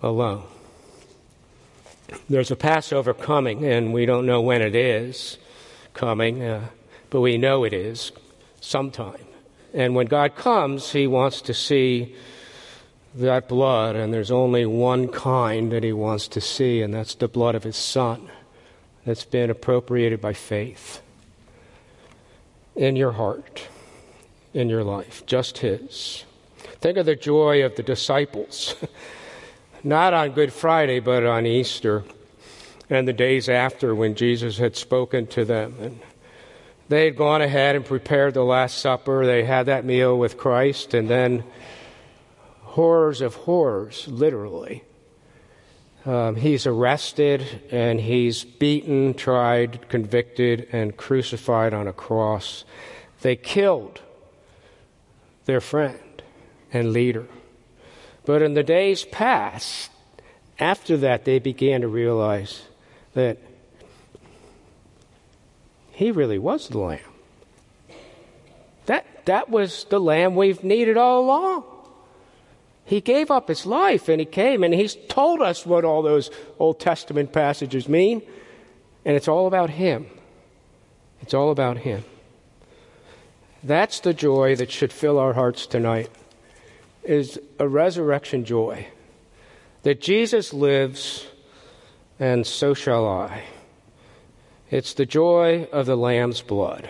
alone. 0.01 0.43
There's 2.29 2.51
a 2.51 2.55
Passover 2.55 3.13
coming, 3.13 3.65
and 3.65 3.91
we 3.91 4.05
don't 4.05 4.25
know 4.25 4.39
when 4.39 4.61
it 4.61 4.73
is 4.73 5.37
coming, 5.93 6.43
uh, 6.43 6.69
but 7.09 7.19
we 7.19 7.37
know 7.37 7.65
it 7.65 7.73
is 7.73 8.13
sometime. 8.61 9.26
And 9.77 9.93
when 9.93 10.07
God 10.07 10.35
comes, 10.35 10.91
He 10.91 11.05
wants 11.05 11.39
to 11.43 11.53
see 11.53 12.15
that 13.13 13.47
blood, 13.47 13.95
and 13.95 14.11
there's 14.11 14.31
only 14.31 14.65
one 14.65 15.07
kind 15.07 15.71
that 15.71 15.83
He 15.83 15.93
wants 15.93 16.27
to 16.29 16.41
see, 16.41 16.81
and 16.81 16.91
that's 16.91 17.13
the 17.13 17.27
blood 17.27 17.53
of 17.53 17.61
His 17.61 17.75
Son 17.75 18.27
that's 19.05 19.23
been 19.23 19.51
appropriated 19.51 20.19
by 20.19 20.33
faith 20.33 20.99
in 22.75 22.95
your 22.95 23.11
heart, 23.11 23.67
in 24.51 24.67
your 24.67 24.83
life, 24.83 25.23
just 25.27 25.59
His. 25.59 26.25
Think 26.81 26.97
of 26.97 27.05
the 27.05 27.15
joy 27.15 27.63
of 27.63 27.75
the 27.75 27.83
disciples, 27.83 28.75
not 29.83 30.11
on 30.11 30.31
Good 30.31 30.53
Friday, 30.53 30.99
but 30.99 31.23
on 31.23 31.45
Easter 31.45 32.03
and 32.89 33.07
the 33.07 33.13
days 33.13 33.47
after 33.47 33.93
when 33.93 34.15
Jesus 34.15 34.57
had 34.57 34.75
spoken 34.75 35.27
to 35.27 35.45
them. 35.45 35.75
And 35.79 35.99
they 36.89 37.05
had 37.05 37.15
gone 37.15 37.41
ahead 37.41 37.75
and 37.75 37.85
prepared 37.85 38.33
the 38.33 38.43
Last 38.43 38.77
Supper. 38.77 39.25
They 39.25 39.43
had 39.43 39.65
that 39.65 39.85
meal 39.85 40.17
with 40.17 40.37
Christ, 40.37 40.93
and 40.93 41.09
then 41.09 41.43
horrors 42.61 43.21
of 43.21 43.35
horrors, 43.35 44.07
literally. 44.07 44.83
Um, 46.05 46.37
he's 46.37 46.65
arrested 46.65 47.63
and 47.69 47.99
he's 47.99 48.45
beaten, 48.45 49.13
tried, 49.13 49.89
convicted, 49.89 50.69
and 50.71 50.95
crucified 50.95 51.73
on 51.73 51.85
a 51.85 51.91
cross. 51.91 52.63
They 53.21 53.35
killed 53.35 53.99
their 55.45 55.59
friend 55.59 56.21
and 56.71 56.93
leader. 56.93 57.27
But 58.25 58.41
in 58.41 58.53
the 58.53 58.63
days 58.63 59.03
past, 59.03 59.91
after 60.59 60.95
that, 60.97 61.25
they 61.25 61.39
began 61.39 61.81
to 61.81 61.87
realize 61.89 62.61
that 63.13 63.39
he 65.97 66.11
really 66.11 66.37
was 66.37 66.67
the 66.67 66.77
lamb. 66.77 66.99
That, 68.85 69.25
that 69.25 69.49
was 69.49 69.85
the 69.85 69.99
lamb 69.99 70.35
we've 70.35 70.63
needed 70.63 70.95
all 70.95 71.21
along. 71.21 71.63
He 72.85 73.01
gave 73.01 73.31
up 73.31 73.47
his 73.47 73.65
life 73.65 74.07
and 74.07 74.19
he 74.19 74.25
came 74.27 74.63
and 74.63 74.75
he's 74.75 74.95
told 75.09 75.41
us 75.41 75.65
what 75.65 75.83
all 75.83 76.03
those 76.03 76.29
Old 76.59 76.79
Testament 76.79 77.33
passages 77.33 77.89
mean. 77.89 78.21
And 79.05 79.15
it's 79.15 79.27
all 79.27 79.47
about 79.47 79.71
him. 79.71 80.05
It's 81.23 81.33
all 81.33 81.49
about 81.49 81.79
him. 81.79 82.05
That's 83.63 83.99
the 83.99 84.13
joy 84.13 84.55
that 84.55 84.71
should 84.71 84.93
fill 84.93 85.17
our 85.17 85.33
hearts 85.33 85.65
tonight 85.65 86.11
is 87.03 87.39
a 87.57 87.67
resurrection 87.67 88.45
joy. 88.45 88.85
That 89.81 89.99
Jesus 89.99 90.53
lives 90.53 91.25
and 92.19 92.45
so 92.45 92.75
shall 92.75 93.07
I. 93.07 93.41
It's 94.69 94.93
the 94.93 95.05
joy 95.05 95.65
of 95.71 95.85
the 95.85 95.95
Lamb's 95.95 96.41
blood 96.41 96.89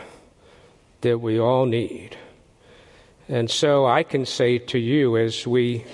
that 1.01 1.19
we 1.19 1.39
all 1.39 1.65
need. 1.67 2.17
And 3.29 3.51
so 3.51 3.85
I 3.85 4.03
can 4.03 4.25
say 4.25 4.57
to 4.57 4.79
you 4.79 5.15
as 5.17 5.45
we 5.45 5.85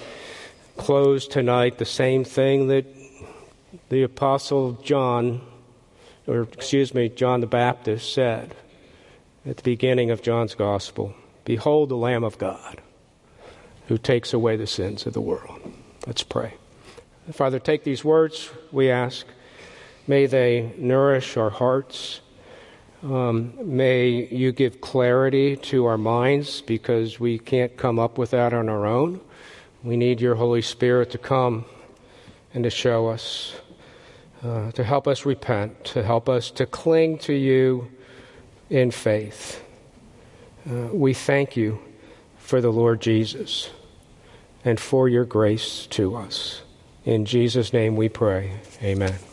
close 0.77 1.27
tonight 1.27 1.77
the 1.77 1.85
same 1.85 2.23
thing 2.23 2.67
that 2.67 2.85
the 3.89 4.03
Apostle 4.03 4.73
John, 4.83 5.41
or 6.25 6.43
excuse 6.43 6.93
me, 6.93 7.09
John 7.09 7.41
the 7.41 7.47
Baptist 7.47 8.13
said 8.13 8.55
at 9.45 9.57
the 9.57 9.63
beginning 9.63 10.09
of 10.09 10.21
John's 10.21 10.55
Gospel 10.55 11.13
Behold 11.43 11.89
the 11.89 11.97
Lamb 11.97 12.23
of 12.23 12.37
God 12.37 12.79
who 13.89 13.97
takes 13.97 14.33
away 14.33 14.55
the 14.55 14.67
sins 14.67 15.05
of 15.05 15.11
the 15.11 15.19
world. 15.19 15.59
Let's 16.07 16.23
pray. 16.23 16.53
Father, 17.33 17.59
take 17.59 17.83
these 17.83 18.05
words, 18.05 18.49
we 18.71 18.89
ask. 18.89 19.25
May 20.07 20.25
they 20.25 20.73
nourish 20.77 21.37
our 21.37 21.49
hearts. 21.49 22.19
Um, 23.03 23.53
may 23.63 24.27
you 24.33 24.51
give 24.51 24.81
clarity 24.81 25.55
to 25.57 25.85
our 25.85 25.97
minds 25.97 26.61
because 26.61 27.19
we 27.19 27.37
can't 27.37 27.75
come 27.77 27.99
up 27.99 28.17
with 28.17 28.31
that 28.31 28.53
on 28.53 28.69
our 28.69 28.85
own. 28.85 29.21
We 29.83 29.97
need 29.97 30.21
your 30.21 30.35
Holy 30.35 30.61
Spirit 30.61 31.11
to 31.11 31.17
come 31.17 31.65
and 32.53 32.63
to 32.63 32.69
show 32.69 33.07
us, 33.07 33.55
uh, 34.43 34.71
to 34.71 34.83
help 34.83 35.07
us 35.07 35.25
repent, 35.25 35.83
to 35.85 36.03
help 36.03 36.29
us 36.29 36.51
to 36.51 36.65
cling 36.65 37.17
to 37.19 37.33
you 37.33 37.89
in 38.69 38.91
faith. 38.91 39.63
Uh, 40.69 40.87
we 40.93 41.13
thank 41.13 41.57
you 41.57 41.79
for 42.37 42.61
the 42.61 42.71
Lord 42.71 43.01
Jesus 43.01 43.69
and 44.63 44.79
for 44.79 45.09
your 45.09 45.25
grace 45.25 45.87
to 45.87 46.15
us. 46.15 46.61
In 47.05 47.25
Jesus' 47.25 47.73
name 47.73 47.95
we 47.95 48.07
pray. 48.07 48.59
Amen. 48.81 49.32